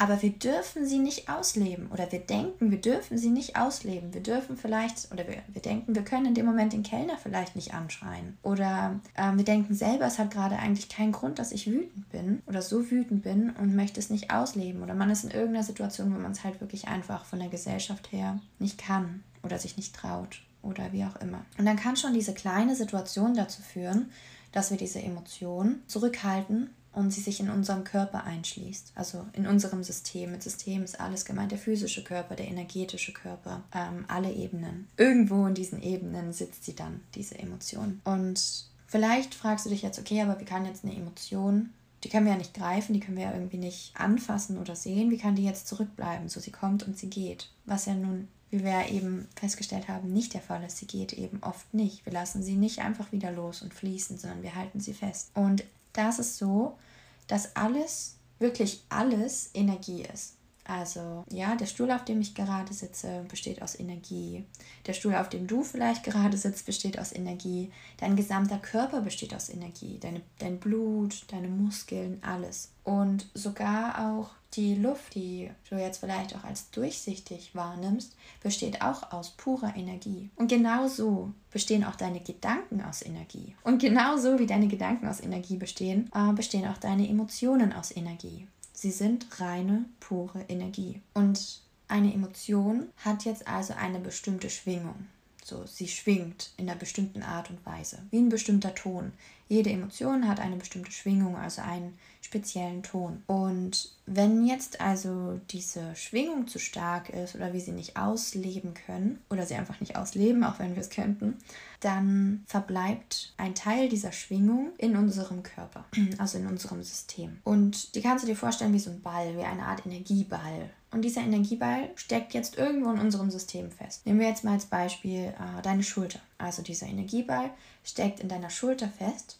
Aber 0.00 0.22
wir 0.22 0.30
dürfen 0.30 0.86
sie 0.86 1.00
nicht 1.00 1.28
ausleben 1.28 1.88
oder 1.88 2.10
wir 2.12 2.20
denken, 2.20 2.70
wir 2.70 2.80
dürfen 2.80 3.18
sie 3.18 3.30
nicht 3.30 3.56
ausleben. 3.56 4.14
Wir 4.14 4.22
dürfen 4.22 4.56
vielleicht 4.56 5.10
oder 5.12 5.26
wir, 5.26 5.42
wir 5.48 5.60
denken, 5.60 5.94
wir 5.96 6.02
können 6.04 6.26
in 6.26 6.34
dem 6.34 6.46
Moment 6.46 6.72
den 6.72 6.84
Kellner 6.84 7.18
vielleicht 7.20 7.56
nicht 7.56 7.74
anschreien. 7.74 8.38
Oder 8.42 9.00
äh, 9.14 9.32
wir 9.34 9.44
denken 9.44 9.74
selber, 9.74 10.06
es 10.06 10.20
hat 10.20 10.30
gerade 10.30 10.56
eigentlich 10.56 10.88
keinen 10.88 11.10
Grund, 11.10 11.40
dass 11.40 11.50
ich 11.50 11.66
wütend 11.66 12.08
bin 12.10 12.42
oder 12.46 12.62
so 12.62 12.90
wütend 12.90 13.24
bin 13.24 13.50
und 13.50 13.74
möchte 13.74 13.98
es 13.98 14.08
nicht 14.08 14.30
ausleben. 14.30 14.84
Oder 14.84 14.94
man 14.94 15.10
ist 15.10 15.24
in 15.24 15.32
irgendeiner 15.32 15.64
Situation, 15.64 16.14
wo 16.14 16.18
man 16.18 16.30
es 16.30 16.44
halt 16.44 16.60
wirklich 16.60 16.86
einfach 16.86 17.24
von 17.24 17.40
der 17.40 17.48
Gesellschaft 17.48 18.12
her 18.12 18.38
nicht 18.60 18.78
kann 18.78 19.24
oder 19.42 19.58
sich 19.58 19.76
nicht 19.76 19.96
traut 19.96 20.42
oder 20.62 20.92
wie 20.92 21.04
auch 21.04 21.16
immer. 21.16 21.44
Und 21.58 21.66
dann 21.66 21.76
kann 21.76 21.96
schon 21.96 22.14
diese 22.14 22.34
kleine 22.34 22.76
Situation 22.76 23.34
dazu 23.34 23.62
führen, 23.62 24.10
dass 24.52 24.70
wir 24.70 24.78
diese 24.78 25.02
Emotion 25.02 25.82
zurückhalten 25.86 26.70
und 26.92 27.12
sie 27.12 27.20
sich 27.20 27.40
in 27.40 27.50
unserem 27.50 27.84
Körper 27.84 28.24
einschließt, 28.24 28.92
also 28.94 29.26
in 29.32 29.46
unserem 29.46 29.82
System. 29.82 30.32
Mit 30.32 30.42
System 30.42 30.82
ist 30.82 31.00
alles 31.00 31.24
gemeint, 31.24 31.52
der 31.52 31.58
physische 31.58 32.02
Körper, 32.02 32.34
der 32.34 32.48
energetische 32.48 33.12
Körper, 33.12 33.62
ähm, 33.74 34.04
alle 34.08 34.32
Ebenen. 34.32 34.88
Irgendwo 34.96 35.46
in 35.46 35.54
diesen 35.54 35.82
Ebenen 35.82 36.32
sitzt 36.32 36.64
sie 36.64 36.74
dann, 36.74 37.00
diese 37.14 37.38
Emotion. 37.38 38.00
Und 38.04 38.66
vielleicht 38.86 39.34
fragst 39.34 39.66
du 39.66 39.70
dich 39.70 39.82
jetzt, 39.82 39.98
okay, 39.98 40.22
aber 40.22 40.40
wie 40.40 40.44
kann 40.44 40.66
jetzt 40.66 40.84
eine 40.84 40.96
Emotion, 40.96 41.70
die 42.04 42.08
können 42.08 42.26
wir 42.26 42.32
ja 42.32 42.38
nicht 42.38 42.54
greifen, 42.54 42.94
die 42.94 43.00
können 43.00 43.16
wir 43.16 43.24
ja 43.24 43.34
irgendwie 43.34 43.58
nicht 43.58 43.92
anfassen 43.96 44.58
oder 44.58 44.76
sehen, 44.76 45.10
wie 45.10 45.18
kann 45.18 45.34
die 45.34 45.44
jetzt 45.44 45.68
zurückbleiben? 45.68 46.28
So, 46.28 46.40
sie 46.40 46.52
kommt 46.52 46.86
und 46.86 46.96
sie 46.96 47.10
geht. 47.10 47.50
Was 47.64 47.86
ja 47.86 47.94
nun 47.94 48.28
wie 48.50 48.64
wir 48.64 48.88
eben 48.88 49.28
festgestellt 49.36 49.88
haben, 49.88 50.12
nicht 50.12 50.34
der 50.34 50.40
Fall 50.40 50.62
ist. 50.64 50.78
Sie 50.78 50.86
geht 50.86 51.12
eben 51.12 51.38
oft 51.42 51.72
nicht. 51.74 52.04
Wir 52.06 52.12
lassen 52.12 52.42
sie 52.42 52.54
nicht 52.54 52.80
einfach 52.80 53.12
wieder 53.12 53.30
los 53.30 53.62
und 53.62 53.74
fließen, 53.74 54.18
sondern 54.18 54.42
wir 54.42 54.54
halten 54.54 54.80
sie 54.80 54.94
fest. 54.94 55.30
Und 55.34 55.64
da 55.98 56.08
ist 56.08 56.20
es 56.20 56.38
so, 56.38 56.78
dass 57.26 57.54
alles, 57.56 58.16
wirklich 58.38 58.84
alles 58.88 59.50
Energie 59.52 60.02
ist. 60.02 60.37
Also 60.68 61.24
ja, 61.30 61.56
der 61.56 61.64
Stuhl, 61.64 61.90
auf 61.90 62.04
dem 62.04 62.20
ich 62.20 62.34
gerade 62.34 62.74
sitze, 62.74 63.24
besteht 63.30 63.62
aus 63.62 63.80
Energie. 63.80 64.44
Der 64.86 64.92
Stuhl, 64.92 65.14
auf 65.14 65.30
dem 65.30 65.46
du 65.46 65.64
vielleicht 65.64 66.04
gerade 66.04 66.36
sitzt, 66.36 66.66
besteht 66.66 66.98
aus 66.98 67.12
Energie. 67.12 67.72
Dein 67.96 68.16
gesamter 68.16 68.58
Körper 68.58 69.00
besteht 69.00 69.34
aus 69.34 69.48
Energie. 69.48 69.98
Deine, 69.98 70.20
dein 70.38 70.60
Blut, 70.60 71.24
deine 71.28 71.48
Muskeln, 71.48 72.22
alles. 72.22 72.70
Und 72.84 73.26
sogar 73.32 74.12
auch 74.12 74.30
die 74.54 74.74
Luft, 74.74 75.14
die 75.14 75.50
du 75.70 75.76
jetzt 75.76 75.98
vielleicht 75.98 76.36
auch 76.36 76.44
als 76.44 76.70
durchsichtig 76.70 77.54
wahrnimmst, 77.54 78.14
besteht 78.42 78.82
auch 78.82 79.10
aus 79.12 79.30
purer 79.30 79.74
Energie. 79.74 80.28
Und 80.36 80.48
genauso 80.48 81.32
bestehen 81.50 81.84
auch 81.84 81.96
deine 81.96 82.20
Gedanken 82.20 82.82
aus 82.82 83.00
Energie. 83.00 83.56
Und 83.64 83.80
genauso 83.80 84.38
wie 84.38 84.46
deine 84.46 84.68
Gedanken 84.68 85.08
aus 85.08 85.20
Energie 85.20 85.56
bestehen, 85.56 86.10
äh, 86.14 86.32
bestehen 86.34 86.68
auch 86.68 86.78
deine 86.78 87.08
Emotionen 87.08 87.72
aus 87.72 87.94
Energie. 87.94 88.46
Sie 88.80 88.92
sind 88.92 89.40
reine, 89.40 89.86
pure 89.98 90.44
Energie. 90.48 91.02
Und 91.12 91.62
eine 91.88 92.14
Emotion 92.14 92.86
hat 92.98 93.24
jetzt 93.24 93.48
also 93.48 93.74
eine 93.74 93.98
bestimmte 93.98 94.50
Schwingung. 94.50 95.08
So, 95.44 95.66
sie 95.66 95.88
schwingt 95.88 96.52
in 96.56 96.70
einer 96.70 96.78
bestimmten 96.78 97.24
Art 97.24 97.50
und 97.50 97.66
Weise, 97.66 97.98
wie 98.12 98.18
ein 98.18 98.28
bestimmter 98.28 98.76
Ton. 98.76 99.10
Jede 99.48 99.70
Emotion 99.70 100.28
hat 100.28 100.40
eine 100.40 100.56
bestimmte 100.56 100.92
Schwingung, 100.92 101.36
also 101.36 101.62
einen 101.62 101.98
speziellen 102.20 102.82
Ton. 102.82 103.22
Und 103.26 103.90
wenn 104.04 104.46
jetzt 104.46 104.80
also 104.80 105.40
diese 105.50 105.96
Schwingung 105.96 106.46
zu 106.46 106.58
stark 106.58 107.08
ist 107.08 107.34
oder 107.34 107.54
wir 107.54 107.60
sie 107.60 107.72
nicht 107.72 107.96
ausleben 107.96 108.74
können 108.74 109.18
oder 109.30 109.46
sie 109.46 109.54
einfach 109.54 109.80
nicht 109.80 109.96
ausleben, 109.96 110.44
auch 110.44 110.58
wenn 110.58 110.74
wir 110.74 110.82
es 110.82 110.90
könnten, 110.90 111.38
dann 111.80 112.44
verbleibt 112.46 113.32
ein 113.38 113.54
Teil 113.54 113.88
dieser 113.88 114.12
Schwingung 114.12 114.72
in 114.76 114.96
unserem 114.96 115.42
Körper, 115.42 115.84
also 116.18 116.36
in 116.36 116.46
unserem 116.46 116.82
System. 116.82 117.38
Und 117.44 117.94
die 117.94 118.02
kannst 118.02 118.24
du 118.24 118.28
dir 118.28 118.36
vorstellen 118.36 118.74
wie 118.74 118.78
so 118.78 118.90
ein 118.90 119.00
Ball, 119.00 119.34
wie 119.36 119.44
eine 119.44 119.62
Art 119.62 119.86
Energieball. 119.86 120.70
Und 120.90 121.02
dieser 121.02 121.20
Energieball 121.20 121.90
steckt 121.96 122.32
jetzt 122.32 122.56
irgendwo 122.56 122.90
in 122.90 122.98
unserem 122.98 123.30
System 123.30 123.70
fest. 123.70 124.06
Nehmen 124.06 124.20
wir 124.20 124.28
jetzt 124.28 124.44
mal 124.44 124.52
als 124.52 124.66
Beispiel 124.66 125.34
äh, 125.34 125.62
deine 125.62 125.82
Schulter. 125.82 126.20
Also 126.38 126.62
dieser 126.62 126.86
Energieball 126.86 127.50
steckt 127.88 128.20
in 128.20 128.28
deiner 128.28 128.50
Schulter 128.50 128.88
fest 128.88 129.38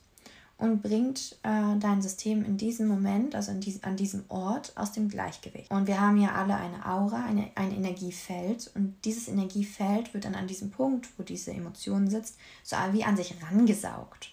und 0.59 0.83
bringt 0.83 1.37
äh, 1.45 1.78
dein 1.78 2.02
System 2.02 2.45
in 2.45 2.57
diesem 2.57 2.88
Moment, 2.88 3.37
also 3.37 3.52
dies, 3.55 3.85
an 3.85 3.97
diesem 3.97 4.25
Ort, 4.28 4.73
aus 4.76 4.93
dem 4.93 5.09
Gleichgewicht. 5.09 5.71
Und 5.71 5.87
wir 5.87 6.00
haben 6.00 6.21
ja 6.21 6.35
alle 6.35 6.57
eine 6.57 6.85
Aura, 6.85 7.25
eine, 7.25 7.50
ein 7.55 7.71
Energiefeld. 7.71 8.71
Und 8.75 8.97
dieses 9.05 9.28
Energiefeld 9.28 10.12
wird 10.14 10.25
dann 10.25 10.35
an 10.35 10.49
diesem 10.49 10.71
Punkt, 10.71 11.07
wo 11.17 11.23
diese 11.23 11.52
Emotion 11.52 12.11
sitzt, 12.11 12.37
so 12.64 12.76
wie 12.93 13.05
an 13.05 13.17
sich 13.17 13.35
rangesaugt. 13.40 14.33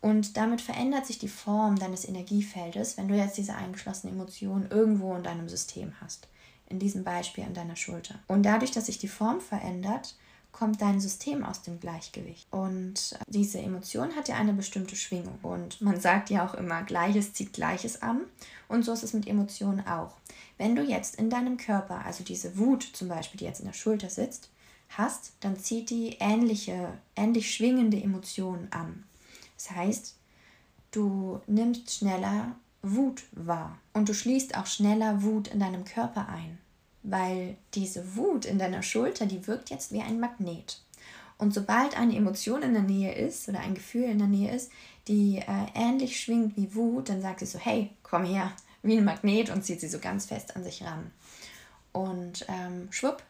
Und 0.00 0.36
damit 0.36 0.60
verändert 0.60 1.06
sich 1.06 1.18
die 1.18 1.28
Form 1.28 1.76
deines 1.76 2.06
Energiefeldes, 2.06 2.96
wenn 2.96 3.08
du 3.08 3.16
jetzt 3.16 3.38
diese 3.38 3.54
eingeschlossene 3.54 4.12
Emotion 4.12 4.68
irgendwo 4.70 5.14
in 5.16 5.24
deinem 5.24 5.48
System 5.48 5.94
hast. 6.00 6.28
In 6.68 6.78
diesem 6.78 7.02
Beispiel 7.02 7.44
an 7.44 7.54
deiner 7.54 7.76
Schulter. 7.76 8.14
Und 8.28 8.44
dadurch, 8.44 8.70
dass 8.70 8.86
sich 8.86 8.98
die 8.98 9.08
Form 9.08 9.40
verändert, 9.40 10.14
kommt 10.54 10.80
dein 10.80 11.00
System 11.00 11.44
aus 11.44 11.62
dem 11.62 11.80
Gleichgewicht. 11.80 12.46
Und 12.52 13.18
diese 13.26 13.58
Emotion 13.58 14.14
hat 14.14 14.28
ja 14.28 14.36
eine 14.36 14.52
bestimmte 14.52 14.94
Schwingung. 14.94 15.38
Und 15.42 15.80
man 15.80 16.00
sagt 16.00 16.30
ja 16.30 16.46
auch 16.46 16.54
immer, 16.54 16.84
Gleiches 16.84 17.32
zieht 17.32 17.52
Gleiches 17.52 18.02
an. 18.02 18.20
Und 18.68 18.84
so 18.84 18.92
ist 18.92 19.02
es 19.02 19.12
mit 19.12 19.26
Emotionen 19.26 19.84
auch. 19.86 20.16
Wenn 20.56 20.76
du 20.76 20.82
jetzt 20.82 21.16
in 21.16 21.28
deinem 21.28 21.56
Körper, 21.56 22.04
also 22.04 22.22
diese 22.22 22.56
Wut 22.56 22.84
zum 22.84 23.08
Beispiel, 23.08 23.38
die 23.38 23.44
jetzt 23.44 23.60
in 23.60 23.66
der 23.66 23.72
Schulter 23.72 24.08
sitzt, 24.08 24.48
hast, 24.90 25.32
dann 25.40 25.58
zieht 25.58 25.90
die 25.90 26.16
ähnliche, 26.20 26.98
ähnlich 27.16 27.52
schwingende 27.52 28.00
Emotionen 28.00 28.68
an. 28.70 29.02
Das 29.56 29.72
heißt, 29.72 30.14
du 30.92 31.40
nimmst 31.48 31.92
schneller 31.92 32.54
Wut 32.80 33.24
wahr 33.32 33.78
und 33.92 34.08
du 34.08 34.14
schließt 34.14 34.56
auch 34.56 34.66
schneller 34.66 35.22
Wut 35.24 35.48
in 35.48 35.58
deinem 35.58 35.84
Körper 35.84 36.28
ein 36.28 36.58
weil 37.04 37.56
diese 37.74 38.16
Wut 38.16 38.46
in 38.46 38.58
deiner 38.58 38.82
Schulter, 38.82 39.26
die 39.26 39.46
wirkt 39.46 39.70
jetzt 39.70 39.92
wie 39.92 40.00
ein 40.00 40.18
Magnet. 40.18 40.80
Und 41.36 41.52
sobald 41.52 41.98
eine 41.98 42.16
Emotion 42.16 42.62
in 42.62 42.72
der 42.72 42.82
Nähe 42.82 43.14
ist 43.14 43.48
oder 43.48 43.60
ein 43.60 43.74
Gefühl 43.74 44.04
in 44.04 44.18
der 44.18 44.28
Nähe 44.28 44.54
ist, 44.54 44.70
die 45.06 45.38
äh, 45.38 45.66
ähnlich 45.74 46.20
schwingt 46.20 46.56
wie 46.56 46.74
Wut, 46.74 47.08
dann 47.08 47.20
sagt 47.20 47.40
sie 47.40 47.46
so, 47.46 47.58
hey, 47.58 47.90
komm 48.02 48.24
her, 48.24 48.52
wie 48.82 48.96
ein 48.96 49.04
Magnet 49.04 49.50
und 49.50 49.64
zieht 49.64 49.80
sie 49.80 49.88
so 49.88 49.98
ganz 49.98 50.26
fest 50.26 50.56
an 50.56 50.64
sich 50.64 50.82
ran. 50.82 51.10
Und 51.92 52.46
ähm, 52.48 52.88
schwupp, 52.90 53.22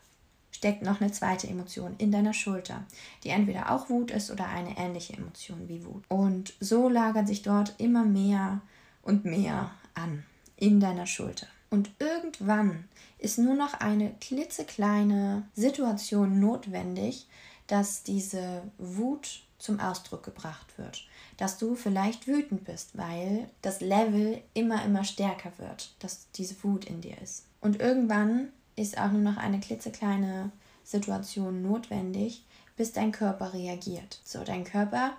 steckt 0.53 0.83
noch 0.83 1.01
eine 1.01 1.13
zweite 1.13 1.49
Emotion 1.49 1.97
in 1.99 2.13
deiner 2.13 2.33
Schulter, 2.33 2.85
die 3.25 3.31
entweder 3.31 3.73
auch 3.73 3.91
Wut 3.91 4.11
ist 4.11 4.31
oder 4.31 4.49
eine 4.49 4.79
ähnliche 4.79 5.15
Emotion 5.15 5.69
wie 5.69 5.85
Wut. 5.85 6.05
Und 6.09 6.55
so 6.61 6.89
lagert 6.89 7.27
sich 7.27 7.43
dort 7.43 7.75
immer 7.79 8.05
mehr 8.05 8.61
und 9.03 9.25
mehr 9.25 9.73
an 9.95 10.25
in 10.57 10.79
deiner 10.79 11.07
Schulter. 11.07 11.49
Und 11.75 11.91
irgendwann 11.99 12.85
ist 13.19 13.37
nur 13.37 13.57
noch 13.57 13.75
eine 13.75 14.15
klitzekleine 14.21 15.43
Situation 15.57 16.39
notwendig, 16.39 17.27
dass 17.67 18.05
diese 18.05 18.63
Wut 18.79 19.43
zum 19.59 19.81
Ausdruck 19.81 20.23
gebracht 20.23 20.79
wird. 20.79 21.05
Dass 21.37 21.59
du 21.59 21.75
vielleicht 21.75 22.29
wütend 22.29 22.65
bist, 22.65 22.97
weil 22.97 23.51
das 23.61 23.81
Level 23.81 24.41
immer, 24.55 24.85
immer 24.85 25.03
stärker 25.03 25.51
wird, 25.59 25.97
dass 25.99 26.31
diese 26.37 26.63
Wut 26.63 26.85
in 26.85 27.01
dir 27.01 27.21
ist. 27.21 27.47
Und 27.61 27.81
irgendwann 27.81 28.51
ist 28.77 28.97
auch 28.97 29.11
nur 29.11 29.23
noch 29.23 29.37
eine 29.37 29.59
klitzekleine 29.59 30.53
Situation 30.85 31.61
notwendig, 31.63 32.45
bis 32.77 32.93
dein 32.93 33.11
Körper 33.11 33.53
reagiert. 33.53 34.21
So, 34.23 34.45
dein 34.45 34.63
Körper 34.63 35.15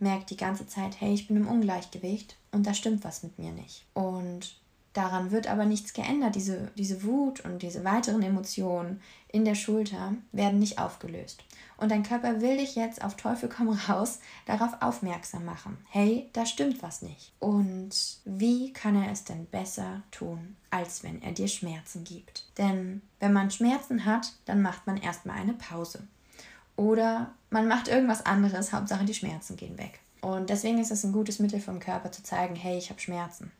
merkt 0.00 0.30
die 0.30 0.36
ganze 0.36 0.66
Zeit, 0.66 1.00
hey, 1.00 1.14
ich 1.14 1.28
bin 1.28 1.36
im 1.36 1.46
Ungleichgewicht 1.46 2.36
und 2.50 2.66
da 2.66 2.74
stimmt 2.74 3.04
was 3.04 3.22
mit 3.22 3.38
mir 3.38 3.52
nicht. 3.52 3.84
Und 3.94 4.59
Daran 4.92 5.30
wird 5.30 5.46
aber 5.46 5.66
nichts 5.66 5.92
geändert. 5.92 6.34
Diese, 6.34 6.72
diese 6.76 7.04
Wut 7.04 7.40
und 7.40 7.62
diese 7.62 7.84
weiteren 7.84 8.22
Emotionen 8.22 9.00
in 9.28 9.44
der 9.44 9.54
Schulter 9.54 10.14
werden 10.32 10.58
nicht 10.58 10.80
aufgelöst. 10.80 11.44
Und 11.76 11.90
dein 11.90 12.02
Körper 12.02 12.40
will 12.40 12.58
dich 12.58 12.74
jetzt 12.74 13.02
auf 13.02 13.16
Teufel 13.16 13.48
komm 13.48 13.68
raus 13.68 14.18
darauf 14.46 14.82
aufmerksam 14.82 15.44
machen. 15.44 15.78
Hey, 15.88 16.28
da 16.32 16.44
stimmt 16.44 16.82
was 16.82 17.02
nicht. 17.02 17.32
Und 17.38 18.18
wie 18.24 18.72
kann 18.72 19.00
er 19.00 19.12
es 19.12 19.24
denn 19.24 19.46
besser 19.46 20.02
tun, 20.10 20.56
als 20.70 21.04
wenn 21.04 21.22
er 21.22 21.32
dir 21.32 21.48
Schmerzen 21.48 22.02
gibt? 22.04 22.46
Denn 22.58 23.00
wenn 23.20 23.32
man 23.32 23.50
Schmerzen 23.50 24.04
hat, 24.04 24.34
dann 24.44 24.60
macht 24.60 24.86
man 24.86 24.96
erstmal 24.96 25.38
eine 25.38 25.54
Pause. 25.54 26.02
Oder 26.76 27.32
man 27.50 27.68
macht 27.68 27.88
irgendwas 27.88 28.26
anderes, 28.26 28.72
Hauptsache 28.72 29.04
die 29.04 29.14
Schmerzen 29.14 29.56
gehen 29.56 29.78
weg. 29.78 30.00
Und 30.20 30.50
deswegen 30.50 30.78
ist 30.78 30.90
es 30.90 31.04
ein 31.04 31.12
gutes 31.12 31.38
Mittel 31.38 31.60
vom 31.60 31.78
Körper 31.78 32.12
zu 32.12 32.22
zeigen, 32.22 32.56
hey, 32.56 32.76
ich 32.76 32.90
habe 32.90 33.00
Schmerzen. 33.00 33.52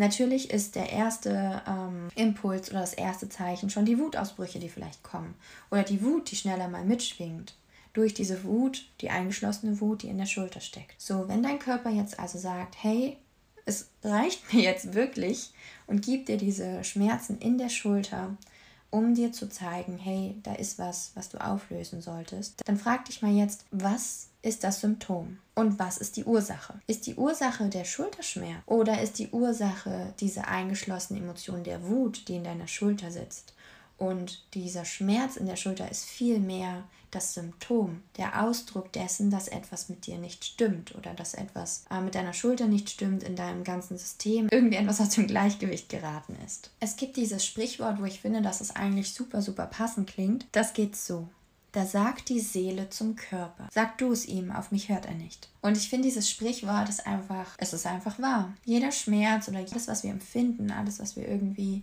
Natürlich 0.00 0.48
ist 0.50 0.76
der 0.76 0.90
erste 0.90 1.60
ähm, 1.68 2.08
Impuls 2.14 2.70
oder 2.70 2.80
das 2.80 2.94
erste 2.94 3.28
Zeichen 3.28 3.68
schon 3.68 3.84
die 3.84 3.98
Wutausbrüche, 3.98 4.58
die 4.58 4.70
vielleicht 4.70 5.02
kommen. 5.02 5.34
Oder 5.70 5.82
die 5.82 6.02
Wut, 6.02 6.30
die 6.30 6.36
schneller 6.36 6.68
mal 6.68 6.86
mitschwingt. 6.86 7.54
Durch 7.92 8.14
diese 8.14 8.42
Wut, 8.44 8.86
die 9.02 9.10
eingeschlossene 9.10 9.78
Wut, 9.78 10.02
die 10.02 10.08
in 10.08 10.16
der 10.16 10.24
Schulter 10.24 10.60
steckt. 10.60 10.98
So, 10.98 11.28
wenn 11.28 11.42
dein 11.42 11.58
Körper 11.58 11.90
jetzt 11.90 12.18
also 12.18 12.38
sagt, 12.38 12.76
hey, 12.82 13.18
es 13.66 13.90
reicht 14.02 14.54
mir 14.54 14.62
jetzt 14.62 14.94
wirklich 14.94 15.50
und 15.86 16.00
gibt 16.00 16.30
dir 16.30 16.38
diese 16.38 16.82
Schmerzen 16.82 17.36
in 17.38 17.58
der 17.58 17.68
Schulter, 17.68 18.38
um 18.90 19.14
dir 19.14 19.32
zu 19.32 19.48
zeigen, 19.48 19.98
hey, 19.98 20.36
da 20.42 20.54
ist 20.54 20.78
was, 20.78 21.12
was 21.14 21.28
du 21.28 21.38
auflösen 21.38 22.02
solltest, 22.02 22.60
dann 22.66 22.76
frag 22.76 23.04
dich 23.04 23.22
mal 23.22 23.32
jetzt, 23.32 23.64
was 23.70 24.28
ist 24.42 24.64
das 24.64 24.80
Symptom? 24.80 25.38
Und 25.54 25.78
was 25.78 25.98
ist 25.98 26.16
die 26.16 26.24
Ursache? 26.24 26.80
Ist 26.86 27.06
die 27.06 27.14
Ursache 27.14 27.68
der 27.68 27.84
Schulterschmerz 27.84 28.62
oder 28.66 29.02
ist 29.02 29.18
die 29.18 29.28
Ursache 29.30 30.14
diese 30.18 30.46
eingeschlossene 30.48 31.20
Emotion 31.20 31.62
der 31.62 31.86
Wut, 31.86 32.28
die 32.28 32.36
in 32.36 32.44
deiner 32.44 32.66
Schulter 32.66 33.10
sitzt? 33.10 33.52
Und 33.98 34.46
dieser 34.54 34.86
Schmerz 34.86 35.36
in 35.36 35.44
der 35.44 35.56
Schulter 35.56 35.90
ist 35.90 36.06
vielmehr 36.06 36.84
das 37.10 37.34
Symptom, 37.34 38.02
der 38.16 38.42
Ausdruck 38.44 38.92
dessen, 38.92 39.30
dass 39.30 39.48
etwas 39.48 39.88
mit 39.88 40.06
dir 40.06 40.18
nicht 40.18 40.44
stimmt 40.44 40.94
oder 40.94 41.14
dass 41.14 41.34
etwas 41.34 41.84
äh, 41.90 42.00
mit 42.00 42.14
deiner 42.14 42.32
Schulter 42.32 42.66
nicht 42.66 42.90
stimmt, 42.90 43.22
in 43.22 43.36
deinem 43.36 43.64
ganzen 43.64 43.98
System, 43.98 44.48
irgendwie 44.50 44.76
etwas 44.76 45.00
aus 45.00 45.10
dem 45.10 45.26
Gleichgewicht 45.26 45.88
geraten 45.88 46.36
ist. 46.46 46.70
Es 46.80 46.96
gibt 46.96 47.16
dieses 47.16 47.44
Sprichwort, 47.44 48.00
wo 48.00 48.04
ich 48.04 48.20
finde, 48.20 48.42
dass 48.42 48.60
es 48.60 48.74
eigentlich 48.74 49.12
super, 49.12 49.42
super 49.42 49.66
passend 49.66 50.08
klingt. 50.08 50.46
Das 50.52 50.72
geht 50.72 50.96
so. 50.96 51.28
Da 51.72 51.86
sagt 51.86 52.28
die 52.30 52.40
Seele 52.40 52.90
zum 52.90 53.14
Körper, 53.14 53.68
sag 53.72 53.96
du 53.98 54.10
es 54.10 54.26
ihm, 54.26 54.50
auf 54.50 54.72
mich 54.72 54.88
hört 54.88 55.06
er 55.06 55.14
nicht. 55.14 55.48
Und 55.60 55.76
ich 55.76 55.88
finde, 55.88 56.08
dieses 56.08 56.28
Sprichwort 56.28 56.88
ist 56.88 57.06
einfach, 57.06 57.54
es 57.58 57.72
ist 57.72 57.86
einfach 57.86 58.18
wahr. 58.18 58.52
Jeder 58.64 58.90
Schmerz 58.90 59.48
oder 59.48 59.58
alles, 59.58 59.86
was 59.86 60.02
wir 60.02 60.10
empfinden, 60.10 60.72
alles, 60.72 60.98
was 60.98 61.14
wir 61.14 61.28
irgendwie 61.28 61.82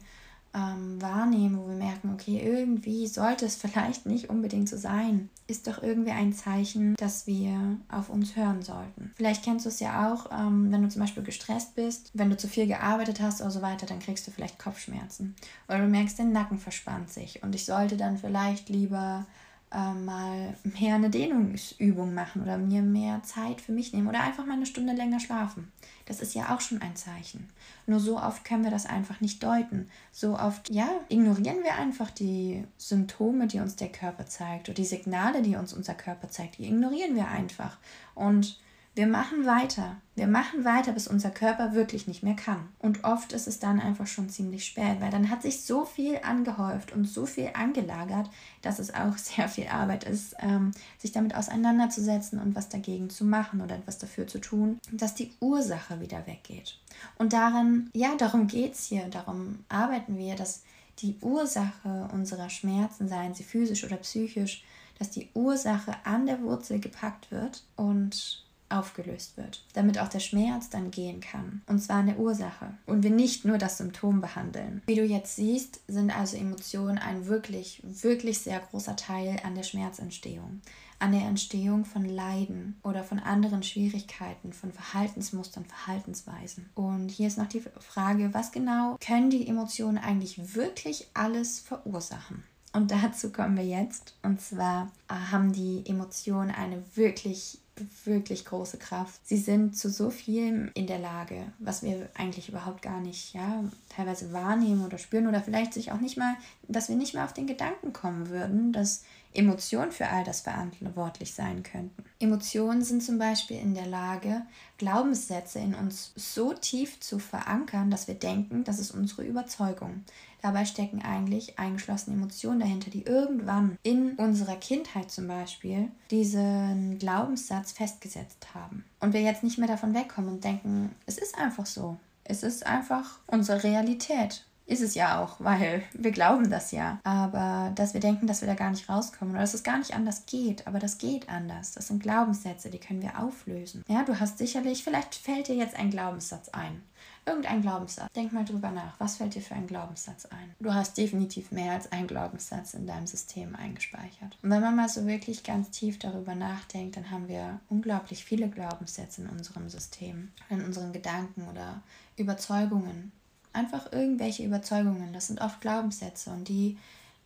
ähm, 0.57 0.99
wahrnehmen, 1.01 1.59
wo 1.59 1.67
wir 1.67 1.75
merken, 1.75 2.11
okay, 2.13 2.41
irgendwie 2.43 3.07
sollte 3.07 3.45
es 3.45 3.55
vielleicht 3.55 4.05
nicht 4.05 4.29
unbedingt 4.29 4.67
so 4.67 4.77
sein, 4.77 5.29
ist 5.45 5.67
doch 5.67 5.83
irgendwie 5.83 6.11
ein 6.11 6.33
Zeichen, 6.33 6.95
dass 6.95 7.27
wir 7.27 7.77
auf 7.89 8.09
uns 8.09 8.35
hören 8.35 8.63
sollten. 8.63 9.11
Vielleicht 9.15 9.43
kennst 9.43 9.65
du 9.65 9.69
es 9.69 9.79
ja 9.79 10.11
auch, 10.11 10.31
ähm, 10.31 10.71
wenn 10.71 10.81
du 10.81 10.89
zum 10.89 11.01
Beispiel 11.01 11.23
gestresst 11.23 11.75
bist, 11.75 12.11
wenn 12.13 12.29
du 12.29 12.37
zu 12.37 12.47
viel 12.47 12.65
gearbeitet 12.65 13.21
hast 13.21 13.41
oder 13.41 13.51
so 13.51 13.61
weiter, 13.61 13.85
dann 13.85 13.99
kriegst 13.99 14.25
du 14.25 14.31
vielleicht 14.31 14.57
Kopfschmerzen. 14.57 15.35
Oder 15.67 15.79
du 15.79 15.87
merkst, 15.87 16.17
dein 16.17 16.31
Nacken 16.31 16.57
verspannt 16.57 17.11
sich 17.11 17.43
und 17.43 17.53
ich 17.53 17.65
sollte 17.65 17.95
dann 17.95 18.17
vielleicht 18.17 18.69
lieber 18.69 19.25
äh, 19.71 19.93
mal 19.93 20.55
mehr 20.63 20.95
eine 20.95 21.09
Dehnungsübung 21.09 22.13
machen 22.13 22.41
oder 22.41 22.57
mir 22.57 22.81
mehr 22.81 23.21
Zeit 23.23 23.59
für 23.59 23.73
mich 23.73 23.91
nehmen 23.91 24.07
oder 24.07 24.21
einfach 24.21 24.45
mal 24.45 24.53
eine 24.53 24.65
Stunde 24.65 24.93
länger 24.93 25.19
schlafen. 25.19 25.71
Das 26.05 26.21
ist 26.21 26.33
ja 26.33 26.55
auch 26.55 26.61
schon 26.61 26.81
ein 26.81 26.95
Zeichen. 26.95 27.49
Nur 27.85 27.99
so 27.99 28.17
oft 28.17 28.45
können 28.45 28.63
wir 28.63 28.71
das 28.71 28.85
einfach 28.85 29.19
nicht 29.19 29.43
deuten. 29.43 29.89
So 30.13 30.39
oft, 30.39 30.69
ja, 30.69 30.87
ignorieren 31.09 31.63
wir 31.63 31.75
einfach 31.75 32.11
die 32.11 32.63
Symptome, 32.77 33.47
die 33.47 33.59
uns 33.59 33.75
der 33.75 33.91
Körper 33.91 34.25
zeigt 34.25 34.69
oder 34.69 34.75
die 34.75 34.85
Signale, 34.85 35.41
die 35.41 35.57
uns 35.57 35.73
unser 35.73 35.95
Körper 35.95 36.29
zeigt. 36.29 36.59
Die 36.59 36.65
ignorieren 36.65 37.15
wir 37.15 37.27
einfach. 37.27 37.77
Und 38.15 38.59
wir 38.97 39.05
machen 39.07 39.45
weiter. 39.45 39.97
Wir 40.15 40.25
machen 40.25 40.65
weiter, 40.65 40.91
bis 40.91 41.07
unser 41.07 41.29
Körper 41.29 41.73
wirklich 41.73 42.07
nicht 42.07 42.23
mehr 42.23 42.35
kann. 42.35 42.67
Und 42.79 43.03
oft 43.03 43.31
ist 43.31 43.47
es 43.47 43.59
dann 43.59 43.79
einfach 43.79 44.07
schon 44.07 44.29
ziemlich 44.29 44.65
spät, 44.65 44.99
weil 44.99 45.11
dann 45.11 45.29
hat 45.29 45.43
sich 45.43 45.63
so 45.63 45.85
viel 45.85 46.19
angehäuft 46.23 46.91
und 46.91 47.05
so 47.05 47.27
viel 47.27 47.51
angelagert, 47.53 48.27
dass 48.63 48.79
es 48.79 48.91
auch 48.93 49.15
sehr 49.17 49.47
viel 49.47 49.67
Arbeit 49.67 50.03
ist, 50.03 50.35
ähm, 50.39 50.71
sich 50.97 51.11
damit 51.11 51.35
auseinanderzusetzen 51.35 52.39
und 52.39 52.55
was 52.55 52.69
dagegen 52.69 53.11
zu 53.11 53.23
machen 53.23 53.61
oder 53.61 53.75
etwas 53.75 53.99
dafür 53.99 54.25
zu 54.25 54.39
tun, 54.39 54.79
dass 54.91 55.13
die 55.13 55.31
Ursache 55.39 56.01
wieder 56.01 56.25
weggeht. 56.25 56.79
Und 57.19 57.33
daran, 57.33 57.91
ja, 57.93 58.15
darum 58.17 58.47
geht 58.47 58.73
es 58.73 58.85
hier, 58.85 59.07
darum 59.09 59.59
arbeiten 59.69 60.17
wir, 60.17 60.35
dass 60.35 60.63
die 60.99 61.15
Ursache 61.21 62.09
unserer 62.11 62.49
Schmerzen, 62.49 63.07
seien 63.07 63.35
sie 63.35 63.43
physisch 63.43 63.83
oder 63.83 63.97
psychisch, 63.97 64.63
dass 64.97 65.11
die 65.11 65.29
Ursache 65.35 65.93
an 66.03 66.25
der 66.25 66.41
Wurzel 66.41 66.79
gepackt 66.79 67.29
wird 67.29 67.63
und 67.75 68.46
aufgelöst 68.69 69.37
wird, 69.37 69.63
damit 69.73 69.99
auch 69.99 70.07
der 70.07 70.19
Schmerz 70.19 70.69
dann 70.69 70.91
gehen 70.91 71.21
kann. 71.21 71.61
Und 71.67 71.79
zwar 71.79 72.03
der 72.03 72.19
Ursache. 72.19 72.73
Und 72.85 73.03
wir 73.03 73.11
nicht 73.11 73.45
nur 73.45 73.57
das 73.57 73.77
Symptom 73.77 74.21
behandeln. 74.21 74.81
Wie 74.87 74.95
du 74.95 75.03
jetzt 75.03 75.35
siehst, 75.35 75.81
sind 75.87 76.17
also 76.17 76.37
Emotionen 76.37 76.97
ein 76.97 77.27
wirklich, 77.27 77.81
wirklich 77.83 78.39
sehr 78.39 78.59
großer 78.59 78.95
Teil 78.95 79.37
an 79.43 79.55
der 79.55 79.63
Schmerzentstehung. 79.63 80.61
An 80.99 81.11
der 81.11 81.27
Entstehung 81.27 81.85
von 81.85 82.05
Leiden 82.05 82.79
oder 82.83 83.03
von 83.03 83.19
anderen 83.19 83.61
Schwierigkeiten, 83.61 84.51
von 84.51 84.73
Verhaltensmustern, 84.73 85.63
Verhaltensweisen. 85.65 86.69
Und 86.73 87.09
hier 87.09 87.27
ist 87.27 87.37
noch 87.37 87.47
die 87.47 87.63
Frage, 87.79 88.33
was 88.33 88.51
genau 88.51 88.97
können 88.99 89.29
die 89.29 89.47
Emotionen 89.47 89.99
eigentlich 89.99 90.55
wirklich 90.55 91.07
alles 91.13 91.59
verursachen? 91.59 92.43
Und 92.77 92.91
dazu 92.91 93.31
kommen 93.31 93.57
wir 93.57 93.65
jetzt. 93.65 94.13
Und 94.21 94.39
zwar 94.39 94.91
haben 95.09 95.51
die 95.51 95.81
Emotionen 95.87 96.51
eine 96.51 96.83
wirklich 96.93 97.57
wirklich 98.05 98.45
große 98.45 98.77
Kraft. 98.77 99.19
Sie 99.23 99.37
sind 99.37 99.77
zu 99.77 99.89
so 99.89 100.09
vielem 100.09 100.71
in 100.73 100.87
der 100.87 100.97
Lage, 100.97 101.43
was 101.59 101.83
wir 101.83 102.09
eigentlich 102.15 102.49
überhaupt 102.49 102.81
gar 102.81 102.99
nicht, 102.99 103.35
ja, 103.35 103.63
teilweise 103.89 104.33
wahrnehmen 104.33 104.83
oder 104.83 104.97
spüren 104.97 105.27
oder 105.27 105.41
vielleicht 105.41 105.73
sich 105.73 105.91
auch 105.91 105.99
nicht 105.99 106.17
mal, 106.17 106.35
dass 106.67 106.89
wir 106.89 106.95
nicht 106.95 107.13
mal 107.13 107.23
auf 107.23 107.33
den 107.33 107.45
Gedanken 107.45 107.93
kommen 107.93 108.29
würden, 108.29 108.73
dass 108.73 109.03
Emotionen 109.37 109.91
für 109.91 110.09
all 110.09 110.23
das 110.23 110.41
verantwortlich 110.41 111.33
sein 111.33 111.61
könnten. 111.61 112.03
Emotionen 112.19 112.83
sind 112.83 113.03
zum 113.03 113.19
Beispiel 113.19 113.57
in 113.57 113.75
der 113.75 113.85
Lage, 113.85 114.41
Glaubenssätze 114.79 115.59
in 115.59 115.75
uns 115.75 116.11
so 116.15 116.53
tief 116.53 116.99
zu 116.99 117.19
verankern, 117.19 117.91
dass 117.91 118.07
wir 118.07 118.15
denken, 118.15 118.63
das 118.63 118.79
ist 118.79 118.91
unsere 118.91 119.23
Überzeugung. 119.23 120.03
Dabei 120.41 120.65
stecken 120.65 121.03
eigentlich 121.03 121.59
eingeschlossene 121.59 122.15
Emotionen 122.15 122.59
dahinter, 122.59 122.89
die 122.89 123.03
irgendwann 123.03 123.77
in 123.83 124.13
unserer 124.13 124.55
Kindheit 124.55 125.11
zum 125.11 125.27
Beispiel 125.27 125.89
diesen 126.09 126.97
Glaubenssatz 126.97 127.71
festgesetzt 127.71 128.47
haben. 128.55 128.85
Und 128.99 129.13
wir 129.13 129.21
jetzt 129.21 129.43
nicht 129.43 129.59
mehr 129.59 129.67
davon 129.67 129.93
wegkommen 129.93 130.31
und 130.31 130.43
denken, 130.43 130.95
es 131.05 131.19
ist 131.19 131.37
einfach 131.37 131.65
so. 131.65 131.97
Es 132.23 132.43
ist 132.43 132.65
einfach 132.65 133.19
unsere 133.27 133.63
Realität. 133.63 134.46
Ist 134.67 134.81
es 134.81 134.95
ja 134.95 135.23
auch, 135.23 135.37
weil 135.39 135.81
wir 135.93 136.11
glauben 136.11 136.49
das 136.49 136.71
ja. 136.71 136.99
Aber 137.03 137.71
dass 137.75 137.93
wir 137.93 138.01
denken, 138.01 138.27
dass 138.27 138.41
wir 138.41 138.47
da 138.47 138.53
gar 138.53 138.69
nicht 138.69 138.89
rauskommen 138.89 139.33
oder 139.33 139.41
dass 139.41 139.53
es 139.53 139.63
gar 139.63 139.77
nicht 139.77 139.95
anders 139.95 140.25
geht. 140.25 140.67
Aber 140.67 140.77
das 140.77 140.97
geht 140.97 141.29
anders. 141.29 141.71
Das 141.71 141.87
sind 141.87 142.03
Glaubenssätze, 142.03 142.69
die 142.69 142.79
können 142.79 143.01
wir 143.01 143.19
auflösen. 143.19 143.83
Ja, 143.87 144.03
du 144.03 144.19
hast 144.19 144.37
sicherlich, 144.37 144.83
vielleicht 144.83 145.15
fällt 145.15 145.47
dir 145.47 145.55
jetzt 145.55 145.75
ein 145.75 145.89
Glaubenssatz 145.89 146.49
ein 146.49 146.83
irgendein 147.27 147.61
Glaubenssatz. 147.61 148.11
Denk 148.13 148.33
mal 148.33 148.45
drüber 148.45 148.71
nach. 148.71 148.99
Was 148.99 149.17
fällt 149.17 149.35
dir 149.35 149.41
für 149.41 149.55
ein 149.55 149.67
Glaubenssatz 149.67 150.25
ein? 150.27 150.55
Du 150.59 150.73
hast 150.73 150.97
definitiv 150.97 151.51
mehr 151.51 151.73
als 151.73 151.91
einen 151.91 152.07
Glaubenssatz 152.07 152.73
in 152.73 152.87
deinem 152.87 153.05
System 153.05 153.55
eingespeichert. 153.55 154.37
Und 154.41 154.49
wenn 154.49 154.61
man 154.61 154.75
mal 154.75 154.89
so 154.89 155.05
wirklich 155.05 155.43
ganz 155.43 155.69
tief 155.69 155.99
darüber 155.99 156.35
nachdenkt, 156.35 156.95
dann 156.95 157.11
haben 157.11 157.27
wir 157.27 157.59
unglaublich 157.69 158.23
viele 158.23 158.49
Glaubenssätze 158.49 159.21
in 159.21 159.29
unserem 159.29 159.69
System, 159.69 160.31
in 160.49 160.63
unseren 160.63 160.93
Gedanken 160.93 161.47
oder 161.49 161.81
Überzeugungen. 162.15 163.11
Einfach 163.57 163.91
irgendwelche 163.91 164.43
Überzeugungen. 164.43 165.13
Das 165.13 165.27
sind 165.27 165.41
oft 165.41 165.61
Glaubenssätze 165.61 166.29
und 166.29 166.47
die 166.47 166.77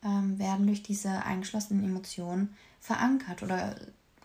ähm, 0.04 0.40
werden 0.40 0.66
durch 0.66 0.82
diese 0.82 1.10
eingeschlossenen 1.26 1.84
Emotionen 1.84 2.56
verankert 2.80 3.44
oder 3.44 3.76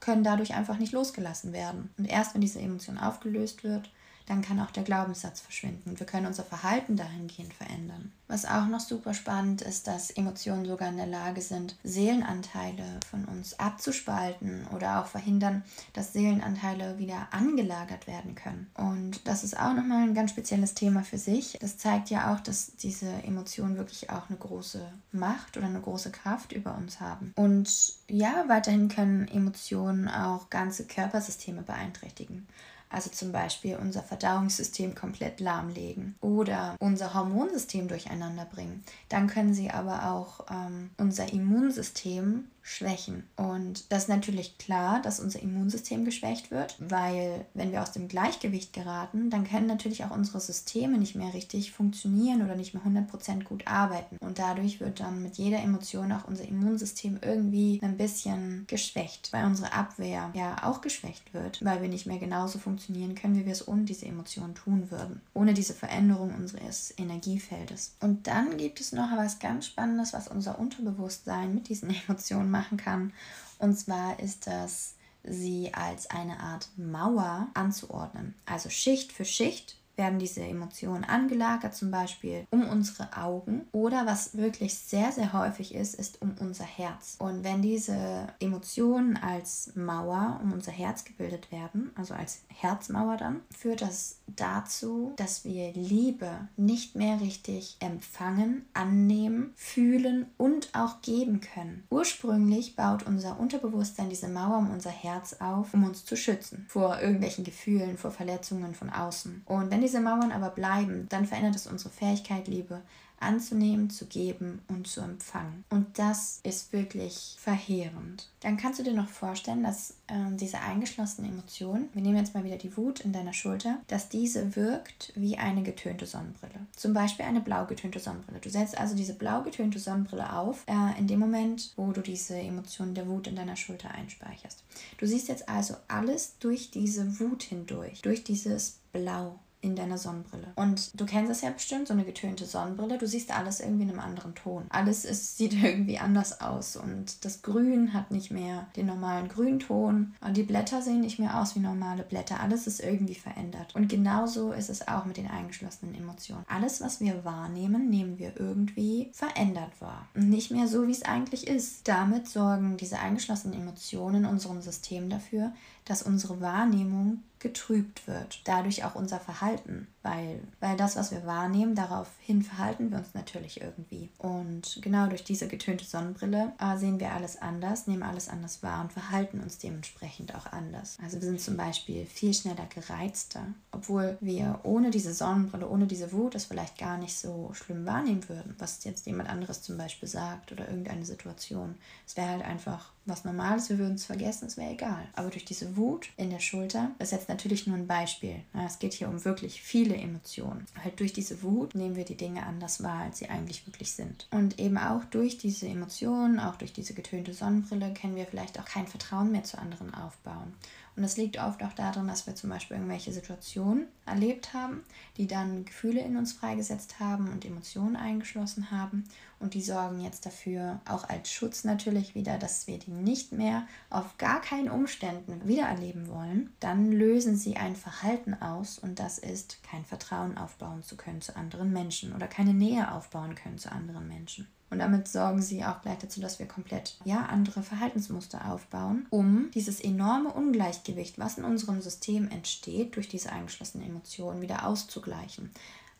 können 0.01 0.23
dadurch 0.25 0.55
einfach 0.55 0.79
nicht 0.79 0.93
losgelassen 0.93 1.53
werden. 1.53 1.91
Und 1.99 2.05
erst 2.05 2.35
wenn 2.35 2.41
diese 2.41 2.61
Emotion 2.61 2.99
aufgelöst 2.99 3.65
wird, 3.65 3.91
dann 4.27 4.43
kann 4.43 4.61
auch 4.61 4.71
der 4.71 4.83
Glaubenssatz 4.83 5.41
verschwinden. 5.41 5.99
Wir 5.99 6.07
können 6.07 6.27
unser 6.27 6.43
Verhalten 6.43 6.97
dahingehend 6.97 7.55
verändern. 7.55 8.13
Was 8.29 8.45
auch 8.45 8.67
noch 8.67 8.81
super 8.81 9.15
spannend 9.15 9.63
ist, 9.63 9.87
dass 9.87 10.11
Emotionen 10.11 10.67
sogar 10.67 10.89
in 10.89 10.97
der 10.97 11.07
Lage 11.07 11.41
sind, 11.41 11.77
Seelenanteile 11.85 12.85
von 13.09 13.25
uns 13.25 13.59
abzuspalten 13.59 14.67
oder 14.75 15.01
auch 15.01 15.07
verhindern, 15.07 15.63
dass 15.93 16.13
Seelenanteile 16.13 16.99
wieder 16.99 17.29
angelagert 17.31 18.09
werden 18.09 18.35
können. 18.35 18.67
Und 18.75 19.27
das 19.29 19.45
ist 19.45 19.57
auch 19.57 19.73
nochmal 19.73 20.03
ein 20.03 20.15
ganz 20.15 20.33
spezielles 20.33 20.75
Thema 20.75 21.05
für 21.05 21.19
sich. 21.19 21.57
Das 21.61 21.79
zeigt 21.79 22.11
ja 22.11 22.35
auch, 22.35 22.41
dass 22.41 22.75
diese 22.77 23.11
Emotionen 23.23 23.77
wirklich 23.77 24.11
auch 24.11 24.29
eine 24.29 24.39
große 24.39 24.85
Macht 25.13 25.57
oder 25.57 25.67
eine 25.67 25.81
große 25.81 26.11
Kraft 26.11 26.53
über 26.53 26.75
uns 26.77 27.01
haben. 27.01 27.33
Und 27.37 27.95
ja, 28.09 28.45
weiterhin 28.49 28.89
können 28.89 29.29
Emotionen 29.29 30.09
auch 30.09 30.51
ganze 30.51 30.85
Körpersysteme 30.85 31.63
beeinträchtigen 31.63 32.49
also 32.89 33.11
zum 33.11 33.33
Beispiel 33.33 33.77
unser 33.77 34.03
Verdauungssystem 34.03 34.95
komplett 34.95 35.41
lahmlegen 35.41 36.15
oder 36.21 36.77
unser 36.79 37.15
Hormonsystem 37.15 37.89
durcheinander 37.89 38.45
bringen. 38.45 38.85
Dann 39.09 39.27
können 39.27 39.55
sie 39.55 39.71
aber 39.71 40.11
auch 40.11 40.47
ähm, 40.51 40.91
unser 40.97 41.33
Immunsystem 41.33 42.45
schwächen. 42.67 43.23
Und 43.37 43.91
das 43.93 44.05
ist 44.05 44.09
natürlich 44.09 44.59
klar, 44.59 45.01
dass 45.01 45.21
unser 45.21 45.41
Immunsystem 45.41 46.05
geschwächt 46.05 46.51
wird, 46.51 46.75
weil 46.81 47.47
wenn 47.55 47.71
wir 47.71 47.81
aus 47.81 47.93
dem 47.93 48.09
Gleichgewicht 48.09 48.73
geraten, 48.73 49.31
dann 49.31 49.47
können 49.47 49.69
natürlich 49.69 50.05
auch 50.05 50.11
unsere 50.11 50.41
Systeme 50.41 50.99
nicht 50.99 51.15
mehr 51.15 51.33
richtig 51.33 51.71
funktionieren 51.71 52.43
oder 52.43 52.57
nicht 52.57 52.75
mehr 52.75 52.83
100% 52.83 53.45
gut 53.45 53.69
arbeiten. 53.69 54.17
Und 54.19 54.41
dadurch 54.41 54.81
wird 54.81 54.99
dann 54.99 55.23
mit 55.23 55.37
jeder 55.37 55.61
Emotion 55.61 56.11
auch 56.11 56.27
unser 56.27 56.47
Immunsystem 56.47 57.21
irgendwie 57.23 57.79
ein 57.83 57.97
bisschen 57.97 58.65
geschwächt, 58.67 59.33
weil 59.33 59.47
unsere 59.47 59.73
Abwehr 59.73 60.33
ja 60.35 60.65
auch 60.65 60.81
geschwächt 60.81 61.33
wird, 61.33 61.65
weil 61.65 61.83
wir 61.83 61.89
nicht 61.89 62.07
mehr 62.07 62.19
genauso 62.19 62.59
funktionieren 62.59 63.15
können, 63.15 63.37
wie 63.37 63.47
wir 63.47 63.53
es 63.53 63.69
ohne 63.69 63.85
diese 63.85 64.07
Emotionen 64.07 64.57
tun 64.57 64.91
würden, 64.91 65.21
ohne 65.35 65.55
diese 65.55 65.73
Veränderung 65.73 66.35
unseres 66.35 66.93
Energiefeldes. 66.99 67.95
Und 68.01 68.27
dann 68.27 68.57
gibt 68.57 68.81
es 68.81 68.91
noch 68.91 69.17
was 69.17 69.39
ganz 69.39 69.67
Spannendes, 69.67 70.13
was 70.13 70.27
unser 70.27 70.59
Unterbewusstsein 70.59 71.55
mit 71.55 71.69
diesen 71.69 71.95
Emotionen 72.09 72.56
machen 72.57 72.77
kann. 72.77 73.13
Und 73.59 73.77
zwar 73.77 74.19
ist 74.21 74.47
das, 74.47 74.95
sie 75.23 75.73
als 75.75 76.09
eine 76.11 76.41
Art 76.41 76.69
Mauer 76.77 77.49
anzuordnen. 77.55 78.35
Also 78.47 78.71
Schicht 78.71 79.13
für 79.13 79.25
Schicht 79.25 79.77
werden 79.97 80.19
diese 80.19 80.43
Emotionen 80.43 81.05
angelagert, 81.05 81.75
zum 81.75 81.91
Beispiel 81.91 82.47
um 82.51 82.69
unsere 82.69 83.17
Augen 83.17 83.67
oder 83.73 84.07
was 84.07 84.37
wirklich 84.37 84.79
sehr, 84.79 85.13
sehr 85.13 85.33
häufig 85.33 85.75
ist, 85.75 85.95
ist 85.95 86.21
um 86.23 86.35
unser 86.41 86.65
Herz. 86.65 87.17
Und 87.19 87.45
wenn 87.45 87.63
diese 87.63 88.29
Emotionen 88.41 89.17
als 89.17 89.73
Mauer 89.75 90.41
um 90.43 90.53
unser 90.53 90.73
Herz 90.73 91.05
gebildet 91.05 91.51
werden, 91.51 91.91
also 91.95 92.15
als 92.15 92.43
Herzmauer 92.49 93.17
dann, 93.17 93.41
führt 93.51 93.83
das 93.83 94.19
dazu, 94.27 95.13
dass 95.17 95.45
wir 95.45 95.73
Liebe 95.73 96.49
nicht 96.57 96.97
mehr 96.97 97.21
richtig 97.21 97.77
empfangen, 97.81 98.67
annehmen, 98.75 99.53
fühlen 99.57 100.27
und 100.37 100.71
auch 100.75 101.01
geben 101.03 101.41
können. 101.41 101.85
Ursprünglich 101.91 102.77
baut 102.77 103.07
unser 103.07 103.39
Unterbewusstsein 103.39 104.11
diese 104.11 104.29
Mauer 104.29 104.59
um 104.59 104.71
unser 104.71 104.91
Herz 104.91 105.37
auf, 105.41 105.75
um 105.75 105.85
uns 105.85 106.05
zu 106.05 106.17
schützen 106.17 106.67
vor 106.69 107.01
irgendwelchen 107.01 107.45
Gefühlen, 107.45 107.97
vor 107.97 108.11
Verletzungen 108.11 108.75
von 108.75 108.91
außen. 108.91 109.43
Und 109.47 109.71
wenn 109.71 109.83
diese 109.87 110.01
Mauern 110.01 110.33
aber 110.33 110.51
bleiben, 110.51 111.07
dann 111.11 111.27
verändert 111.27 111.55
es 111.55 111.69
unsere 111.69 111.91
Fähigkeit, 111.91 112.49
Liebe 112.49 112.83
anzunehmen, 113.19 113.89
zu 113.89 114.07
geben 114.07 114.61
und 114.69 114.87
zu 114.87 115.01
empfangen. 115.01 115.65
Und 115.71 115.99
das 115.99 116.41
ist 116.43 116.73
wirklich 116.73 117.37
verheerend. 117.39 118.29
Dann 118.41 118.57
kannst 118.57 118.79
du 118.79 118.83
dir 118.83 118.93
noch 118.93 119.09
vorstellen, 119.09 119.63
dass 119.63 119.93
äh, 120.09 120.15
diese 120.33 120.61
eingeschlossene 120.61 121.29
Emotion, 121.29 121.89
wir 121.95 122.03
nehmen 122.03 122.19
jetzt 122.19 122.35
mal 122.35 122.45
wieder 122.45 122.59
die 122.59 122.77
Wut 122.77 123.01
in 123.01 123.13
deiner 123.13 123.33
Schulter, 123.33 123.79
dass 123.87 124.09
diese 124.09 124.55
wirkt 124.57 125.13
wie 125.15 125.39
eine 125.39 125.63
getönte 125.63 126.05
Sonnenbrille. 126.05 126.67
Zum 126.75 126.93
Beispiel 126.93 127.25
eine 127.25 127.41
blau 127.41 127.65
getönte 127.65 128.01
Sonnenbrille. 128.01 128.41
Du 128.41 128.51
setzt 128.51 128.77
also 128.77 128.95
diese 128.95 129.15
blau 129.15 129.43
getönte 129.43 129.79
Sonnenbrille 129.79 130.33
auf 130.33 130.65
äh, 130.67 130.99
in 130.99 131.07
dem 131.07 131.21
Moment, 131.21 131.73
wo 131.77 131.93
du 131.93 132.03
diese 132.03 132.37
Emotion 132.37 132.95
der 132.95 133.09
Wut 133.09 133.29
in 133.29 133.37
deiner 133.37 133.57
Schulter 133.57 133.93
einspeicherst. 133.93 134.63
Du 134.99 135.07
siehst 135.07 135.29
jetzt 135.29 135.49
also 135.49 135.77
alles 135.89 136.37
durch 136.39 136.71
diese 136.71 137.19
Wut 137.19 137.45
hindurch, 137.45 138.03
durch 138.03 138.25
dieses 138.25 138.79
Blau 138.93 139.39
in 139.61 139.75
deiner 139.75 139.99
Sonnenbrille. 139.99 140.53
Und 140.55 140.99
du 140.99 141.07
kennst 141.07 141.31
es 141.31 141.41
ja 141.41 141.51
bestimmt, 141.51 141.89
so 141.89 141.95
eine 141.95 142.05
getönte 142.05 142.45
Sonnenbrille. 142.45 142.99
Du 142.99 143.07
siehst 143.07 143.37
alles 143.37 143.61
irgendwie 143.61 143.83
in 143.83 143.91
einem 143.91 144.01
anderen 144.01 144.35
Ton. 144.35 144.65
Alles 144.69 145.05
ist, 145.05 145.37
sieht 145.39 145.53
irgendwie 145.53 145.99
anders 145.99 146.41
aus. 146.41 146.77
Und 146.77 147.25
das 147.25 147.43
Grün 147.43 147.93
hat 147.93 148.11
nicht 148.11 148.31
mehr 148.31 148.69
den 148.77 148.87
normalen 148.87 149.29
Grünton. 149.29 150.15
Und 150.21 150.37
die 150.37 150.43
Blätter 150.43 150.83
sehen 150.83 151.01
nicht 151.01 151.19
mehr 151.19 151.41
aus 151.41 151.57
wie 151.57 151.61
normale 151.61 152.03
Blätter. 152.03 152.41
Alles 152.41 152.67
ist 152.67 152.81
irgendwie 152.81 153.15
verändert. 153.15 153.75
Und 153.75 153.89
genauso 153.89 154.53
ist 154.53 154.71
es 154.71 154.87
auch 154.87 155.05
mit 155.05 155.17
den 155.17 155.29
eingeschlossenen 155.29 155.95
Emotionen. 155.95 156.45
Alles, 156.49 156.81
was 156.81 157.01
wir 157.01 157.25
wahrnehmen, 157.25 157.89
nehmen 157.89 158.19
wir 158.19 158.39
irgendwie 158.39 159.11
verändert 159.13 159.81
wahr. 159.81 160.09
Nicht 160.15 160.51
mehr 160.51 160.69
so, 160.69 160.87
wie 160.87 160.93
es 160.93 161.03
eigentlich 161.03 161.47
ist. 161.47 161.89
Damit 161.89 162.29
sorgen 162.29 162.77
diese 162.77 162.99
eingeschlossenen 162.99 163.61
Emotionen 163.61 164.25
in 164.25 164.31
unserem 164.31 164.61
System 164.63 165.09
dafür, 165.09 165.53
dass 165.87 166.03
unsere 166.03 166.41
Wahrnehmung 166.41 167.23
getrübt 167.39 168.07
wird. 168.07 168.41
Dadurch 168.45 168.85
auch 168.85 168.95
unser 168.95 169.19
Verhalten, 169.21 169.89
weil, 170.07 170.41
weil 170.61 170.77
das, 170.77 170.95
was 170.95 171.11
wir 171.11 171.27
wahrnehmen, 171.27 171.75
daraufhin 171.75 172.43
verhalten 172.43 172.91
wir 172.91 172.99
uns 172.99 173.15
natürlich 173.15 173.61
irgendwie. 173.61 174.09
Und 174.19 174.79
genau 174.81 175.09
durch 175.09 175.25
diese 175.25 175.49
getönte 175.49 175.85
Sonnenbrille 175.85 176.53
äh, 176.61 176.77
sehen 176.79 177.01
wir 177.01 177.13
alles 177.13 177.43
anders, 177.43 177.89
nehmen 177.89 178.05
alles 178.05 178.29
anders 178.29 178.63
wahr 178.63 178.83
und 178.83 178.93
verhalten 178.93 179.41
uns 179.41 179.59
dementsprechend 179.59 180.35
auch 180.35 180.47
anders. 180.47 180.97
Also 181.03 181.17
wir 181.17 181.27
sind 181.27 181.41
zum 181.41 181.57
Beispiel 181.57 182.07
viel 182.07 182.33
schneller 182.33 182.67
gereizter, 182.73 183.47
obwohl 183.73 184.17
wir 184.21 184.61
ohne 184.63 184.91
diese 184.91 185.13
Sonnenbrille, 185.13 185.69
ohne 185.69 185.87
diese 185.87 186.13
Wut 186.13 186.37
das 186.37 186.45
vielleicht 186.45 186.79
gar 186.79 186.99
nicht 186.99 187.17
so 187.17 187.51
schlimm 187.55 187.85
wahrnehmen 187.85 188.29
würden, 188.29 188.55
was 188.59 188.85
jetzt 188.85 189.07
jemand 189.07 189.29
anderes 189.29 189.63
zum 189.63 189.77
Beispiel 189.77 190.09
sagt 190.09 190.53
oder 190.53 190.69
irgendeine 190.69 191.05
Situation. 191.05 191.75
Es 192.07 192.17
wäre 192.17 192.29
halt 192.29 192.45
einfach 192.45 192.93
was 193.07 193.25
Normales, 193.25 193.71
wir 193.71 193.79
würden 193.79 193.95
es 193.95 194.05
vergessen, 194.05 194.47
es 194.47 194.57
wäre 194.57 194.73
egal. 194.73 195.07
Aber 195.15 195.31
durch 195.31 195.45
diese 195.45 195.77
Wut 195.77 196.09
in 196.17 196.31
der 196.31 196.41
Schulter, 196.41 196.91
das 196.99 197.09
ist 197.09 197.19
jetzt 197.19 197.29
natürlich 197.29 197.67
nur 197.67 197.77
ein 197.77 197.87
Beispiel. 197.87 198.43
Es 198.67 198.79
geht 198.79 198.95
hier 198.95 199.09
um 199.09 199.25
wirklich 199.25 199.63
viele 199.63 199.96
Emotionen. 199.99 200.67
Halt 200.83 201.01
durch 201.01 201.13
diese 201.13 201.43
Wut 201.43 201.75
nehmen 201.75 201.97
wir 201.97 202.05
die 202.05 202.17
Dinge 202.17 202.45
anders 202.45 202.83
wahr, 202.83 203.03
als 203.03 203.19
sie 203.19 203.29
eigentlich 203.29 203.67
wirklich 203.67 203.93
sind. 203.93 204.29
Und 204.31 204.59
eben 204.59 204.79
auch 204.79 205.05
durch 205.05 205.39
diese 205.39 205.67
Emotionen, 205.67 206.39
auch 206.41 206.57
durch 206.57 206.73
diese 206.73 206.95
getönte 206.95 207.35
Sonnenbrille, 207.35 207.95
können 207.95 208.17
wir 208.17 208.27
vielleicht 208.27 208.59
auch 208.59 208.65
kein 208.65 208.87
Vertrauen 208.87 209.33
mehr 209.33 209.45
zu 209.45 209.59
anderen 209.59 209.95
aufbauen. 209.95 210.55
Und 210.97 211.03
das 211.03 211.19
liegt 211.19 211.39
oft 211.39 211.63
auch 211.63 211.75
daran, 211.75 212.09
dass 212.09 212.27
wir 212.27 212.35
zum 212.35 212.49
Beispiel 212.49 212.79
irgendwelche 212.79 213.13
Situationen 213.13 213.87
erlebt 214.07 214.55
haben, 214.55 214.83
die 215.19 215.27
dann 215.27 215.67
Gefühle 215.67 216.01
in 216.01 216.17
uns 216.17 216.33
freigesetzt 216.33 216.99
haben 217.01 217.29
und 217.29 217.45
Emotionen 217.45 217.97
eingeschlossen 217.97 218.71
haben. 218.71 219.05
Und 219.39 219.55
die 219.55 219.63
sorgen 219.63 220.01
jetzt 220.01 220.25
dafür, 220.25 220.81
auch 220.89 221.09
als 221.09 221.31
Schutz 221.31 221.65
natürlich 221.65 222.15
wieder, 222.15 222.39
dass 222.39 222.67
wir 222.67 222.79
die 222.79 222.91
nicht 222.91 223.33
mehr 223.33 223.67
auf 223.91 224.17
gar 224.17 224.41
keinen 224.41 224.71
Umständen 224.71 225.47
wiedererleben 225.47 226.09
wollen. 226.09 226.55
Dann 226.61 226.91
lösen 226.91 227.37
sie 227.37 227.57
ein 227.57 227.77
Verhalten 227.77 228.35
aus 228.35 228.79
und 228.79 228.99
das 228.99 229.19
ist, 229.19 229.63
kein 229.63 229.85
Vertrauen 229.85 230.39
aufbauen 230.39 230.83
zu 230.83 230.97
können 230.97 231.21
zu 231.21 231.37
anderen 231.37 231.73
Menschen 231.73 232.15
oder 232.15 232.29
keine 232.29 232.55
Nähe 232.55 232.93
aufbauen 232.93 233.35
können 233.35 233.59
zu 233.59 233.71
anderen 233.71 234.09
Menschen. 234.09 234.49
Und 234.69 234.81
damit 234.81 235.07
sorgen 235.07 235.43
sie 235.43 235.65
auch 235.65 235.81
gleich 235.83 235.99
dazu, 235.99 236.21
dass 236.21 236.39
wir 236.39 236.47
komplett 236.47 236.99
ja, 237.05 237.27
andere 237.27 237.63
Verhaltensmuster 237.63 238.51
aufbauen, 238.51 239.07
um 239.11 239.51
dieses 239.55 239.81
enorme 239.81 240.33
Ungleichgewicht, 240.33 241.19
was 241.19 241.39
in 241.39 241.45
unserem 241.45 241.81
System 241.81 242.29
entsteht, 242.29 242.97
durch 242.97 243.09
diese 243.09 243.31
eingeschlossenen 243.31 243.87
Emotionen 243.87 244.43
wieder 244.43 244.67
auszugleichen. 244.67 245.53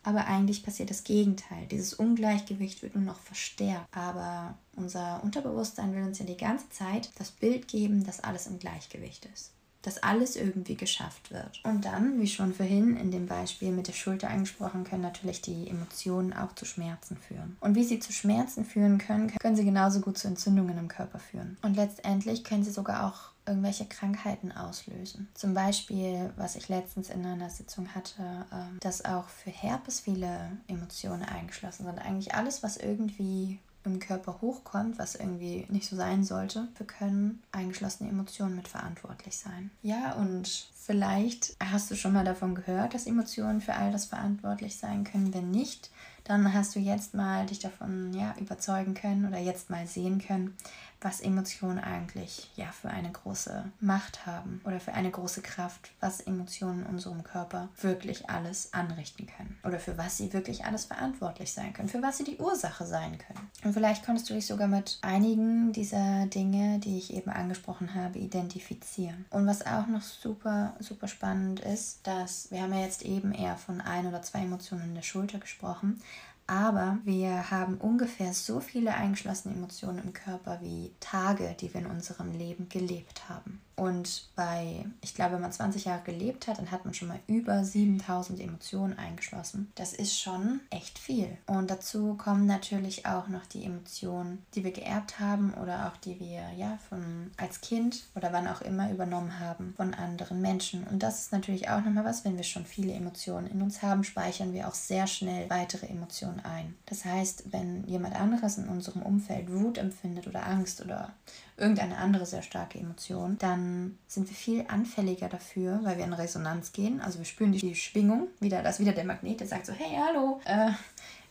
Aber 0.03 0.25
eigentlich 0.27 0.63
passiert 0.63 0.89
das 0.89 1.03
Gegenteil. 1.03 1.65
Dieses 1.69 1.93
Ungleichgewicht 1.93 2.81
wird 2.81 2.95
nur 2.95 3.03
noch 3.03 3.19
verstärkt. 3.19 3.87
Aber 3.91 4.57
unser 4.75 5.21
Unterbewusstsein 5.23 5.93
will 5.93 6.03
uns 6.03 6.19
ja 6.19 6.25
die 6.25 6.37
ganze 6.37 6.69
Zeit 6.69 7.11
das 7.17 7.31
Bild 7.31 7.67
geben, 7.67 8.05
dass 8.05 8.21
alles 8.21 8.47
im 8.47 8.59
Gleichgewicht 8.59 9.27
ist 9.33 9.51
dass 9.87 10.03
alles 10.03 10.35
irgendwie 10.35 10.75
geschafft 10.75 11.31
wird. 11.31 11.61
Und 11.63 11.85
dann, 11.85 12.19
wie 12.19 12.27
schon 12.27 12.53
vorhin 12.53 12.97
in 12.97 13.09
dem 13.09 13.25
Beispiel 13.25 13.71
mit 13.71 13.87
der 13.87 13.93
Schulter 13.93 14.29
angesprochen, 14.29 14.83
können 14.83 15.01
natürlich 15.01 15.41
die 15.41 15.69
Emotionen 15.69 16.33
auch 16.33 16.53
zu 16.55 16.65
Schmerzen 16.65 17.15
führen. 17.15 17.55
Und 17.61 17.75
wie 17.75 17.85
sie 17.85 17.99
zu 17.99 18.11
Schmerzen 18.11 18.65
führen 18.65 18.97
können, 18.97 19.31
können 19.39 19.55
sie 19.55 19.63
genauso 19.63 20.01
gut 20.01 20.17
zu 20.17 20.27
Entzündungen 20.27 20.77
im 20.77 20.89
Körper 20.89 21.19
führen. 21.19 21.57
Und 21.61 21.75
letztendlich 21.77 22.43
können 22.43 22.65
sie 22.65 22.71
sogar 22.71 23.07
auch 23.07 23.31
irgendwelche 23.47 23.85
Krankheiten 23.85 24.51
auslösen. 24.51 25.27
Zum 25.33 25.53
Beispiel, 25.53 26.31
was 26.35 26.55
ich 26.55 26.69
letztens 26.69 27.09
in 27.09 27.25
einer 27.25 27.49
Sitzung 27.49 27.93
hatte, 27.95 28.45
ähm, 28.51 28.77
dass 28.79 29.05
auch 29.05 29.29
für 29.29 29.49
Herpes 29.49 29.99
viele 29.99 30.51
Emotionen 30.67 31.23
eingeschlossen 31.23 31.85
sind. 31.85 31.99
Eigentlich 31.99 32.35
alles, 32.35 32.63
was 32.63 32.77
irgendwie 32.77 33.59
im 33.87 33.99
Körper 33.99 34.39
hochkommt, 34.41 34.99
was 34.99 35.15
irgendwie 35.15 35.65
nicht 35.69 35.89
so 35.89 35.95
sein 35.95 36.23
sollte. 36.23 36.67
Wir 36.77 36.85
können 36.85 37.41
eingeschlossene 37.51 38.09
Emotionen 38.09 38.55
mit 38.55 38.67
verantwortlich 38.67 39.37
sein. 39.37 39.71
Ja, 39.81 40.13
und 40.13 40.67
vielleicht 40.75 41.55
hast 41.59 41.89
du 41.89 41.95
schon 41.95 42.13
mal 42.13 42.25
davon 42.25 42.53
gehört, 42.53 42.93
dass 42.93 43.07
Emotionen 43.07 43.61
für 43.61 43.73
all 43.73 43.91
das 43.91 44.05
verantwortlich 44.05 44.77
sein 44.77 45.03
können. 45.03 45.33
Wenn 45.33 45.51
nicht, 45.51 45.89
dann 46.25 46.53
hast 46.53 46.75
du 46.75 46.79
jetzt 46.79 47.13
mal 47.13 47.45
dich 47.45 47.59
davon 47.59 48.13
ja, 48.13 48.35
überzeugen 48.39 48.93
können 48.93 49.25
oder 49.25 49.39
jetzt 49.39 49.69
mal 49.69 49.87
sehen 49.87 50.19
können, 50.19 50.55
was 51.01 51.21
Emotionen 51.21 51.79
eigentlich 51.79 52.49
ja 52.55 52.71
für 52.71 52.89
eine 52.89 53.11
große 53.11 53.71
Macht 53.79 54.25
haben 54.25 54.61
oder 54.65 54.79
für 54.79 54.93
eine 54.93 55.11
große 55.11 55.41
Kraft, 55.41 55.91
was 55.99 56.21
Emotionen 56.21 56.81
in 56.81 56.87
unserem 56.87 57.23
Körper 57.23 57.69
wirklich 57.81 58.29
alles 58.29 58.73
anrichten 58.73 59.27
können 59.27 59.57
oder 59.63 59.79
für 59.79 59.97
was 59.97 60.17
sie 60.17 60.33
wirklich 60.33 60.65
alles 60.65 60.85
verantwortlich 60.85 61.53
sein 61.53 61.73
können, 61.73 61.89
für 61.89 62.01
was 62.01 62.17
sie 62.17 62.23
die 62.23 62.37
Ursache 62.37 62.85
sein 62.85 63.17
können. 63.17 63.49
Und 63.63 63.73
vielleicht 63.73 64.05
konntest 64.05 64.29
du 64.29 64.33
dich 64.33 64.47
sogar 64.47 64.67
mit 64.67 64.97
einigen 65.01 65.71
dieser 65.71 66.25
Dinge, 66.27 66.79
die 66.79 66.97
ich 66.97 67.13
eben 67.13 67.29
angesprochen 67.29 67.93
habe, 67.93 68.19
identifizieren. 68.19 69.25
Und 69.29 69.45
was 69.45 69.65
auch 69.65 69.87
noch 69.87 70.01
super, 70.01 70.75
super 70.79 71.07
spannend 71.07 71.59
ist, 71.59 72.05
dass 72.07 72.49
wir 72.49 72.61
haben 72.61 72.73
ja 72.73 72.81
jetzt 72.81 73.03
eben 73.03 73.31
eher 73.31 73.57
von 73.57 73.81
ein 73.81 74.07
oder 74.07 74.21
zwei 74.21 74.39
Emotionen 74.39 74.85
in 74.85 74.95
der 74.95 75.01
Schulter 75.03 75.39
gesprochen, 75.39 76.01
aber 76.47 76.97
wir 77.03 77.51
haben 77.51 77.77
ungefähr 77.77 78.33
so 78.33 78.61
viele 78.61 78.93
eingeschlossene 78.93 79.53
Emotionen 79.53 79.99
im 79.99 80.13
Körper 80.13 80.59
wie 80.61 80.93
Tage, 80.99 81.55
die 81.59 81.73
wir 81.73 81.81
in 81.81 81.87
unserem 81.87 82.31
Leben 82.31 82.69
gelebt 82.69 83.27
haben. 83.29 83.61
Und 83.77 84.29
bei, 84.35 84.85
ich 85.01 85.13
glaube, 85.13 85.35
wenn 85.35 85.41
man 85.41 85.51
20 85.51 85.85
Jahre 85.85 86.01
gelebt 86.03 86.47
hat, 86.47 86.57
dann 86.57 86.71
hat 86.71 86.83
man 86.83 86.95
schon 86.95 87.09
mal 87.09 87.19
über 87.27 87.63
7000 87.63 88.39
Emotionen 88.39 88.97
eingeschlossen. 88.97 89.71
Das 89.75 89.93
ist 89.93 90.19
schon 90.19 90.61
echt 90.71 90.97
viel. 90.97 91.37
Und 91.45 91.69
dazu 91.69 92.15
kommen 92.15 92.47
natürlich 92.47 93.05
auch 93.05 93.27
noch 93.27 93.45
die 93.45 93.63
Emotionen, 93.63 94.43
die 94.55 94.63
wir 94.63 94.71
geerbt 94.71 95.19
haben 95.19 95.53
oder 95.53 95.87
auch 95.87 95.97
die 95.97 96.19
wir 96.19 96.51
ja 96.57 96.79
von 96.89 97.29
als 97.37 97.61
Kind 97.61 98.05
oder 98.15 98.33
wann 98.33 98.47
auch 98.47 98.61
immer 98.61 98.91
übernommen 98.91 99.39
haben 99.39 99.75
von 99.77 99.93
anderen 99.93 100.41
Menschen. 100.41 100.83
Und 100.87 101.03
das 101.03 101.21
ist 101.21 101.31
natürlich 101.31 101.69
auch 101.69 101.81
nochmal 101.81 102.05
was, 102.05 102.25
wenn 102.25 102.35
wir 102.35 102.43
schon 102.43 102.65
viele 102.65 102.93
Emotionen 102.93 103.45
in 103.45 103.61
uns 103.61 103.83
haben, 103.83 104.03
speichern 104.03 104.53
wir 104.53 104.67
auch 104.67 104.73
sehr 104.73 105.05
schnell 105.05 105.51
weitere 105.51 105.85
Emotionen 105.85 106.39
ein. 106.39 106.75
Das 106.87 107.05
heißt, 107.05 107.51
wenn 107.51 107.85
jemand 107.85 108.15
anderes 108.15 108.57
in 108.57 108.69
unserem 108.69 109.03
Umfeld 109.03 109.51
Wut 109.51 109.77
empfindet 109.77 110.25
oder 110.25 110.47
Angst 110.47 110.81
oder 110.83 111.13
irgendeine 111.57 111.97
andere 111.97 112.25
sehr 112.25 112.43
starke 112.43 112.79
Emotion, 112.79 113.37
dann 113.39 113.97
sind 114.07 114.29
wir 114.29 114.35
viel 114.35 114.65
anfälliger 114.67 115.27
dafür, 115.27 115.79
weil 115.83 115.97
wir 115.97 116.05
in 116.05 116.13
Resonanz 116.13 116.71
gehen. 116.71 117.01
Also 117.01 117.17
wir 117.19 117.25
spüren 117.25 117.51
die 117.51 117.75
Schwingung, 117.75 118.27
wieder, 118.39 118.61
das 118.61 118.79
wieder 118.79 118.93
der 118.93 119.05
Magnet, 119.05 119.39
der 119.39 119.47
sagt 119.47 119.65
so, 119.65 119.73
hey, 119.73 119.97
hallo, 120.07 120.39
äh, 120.45 120.71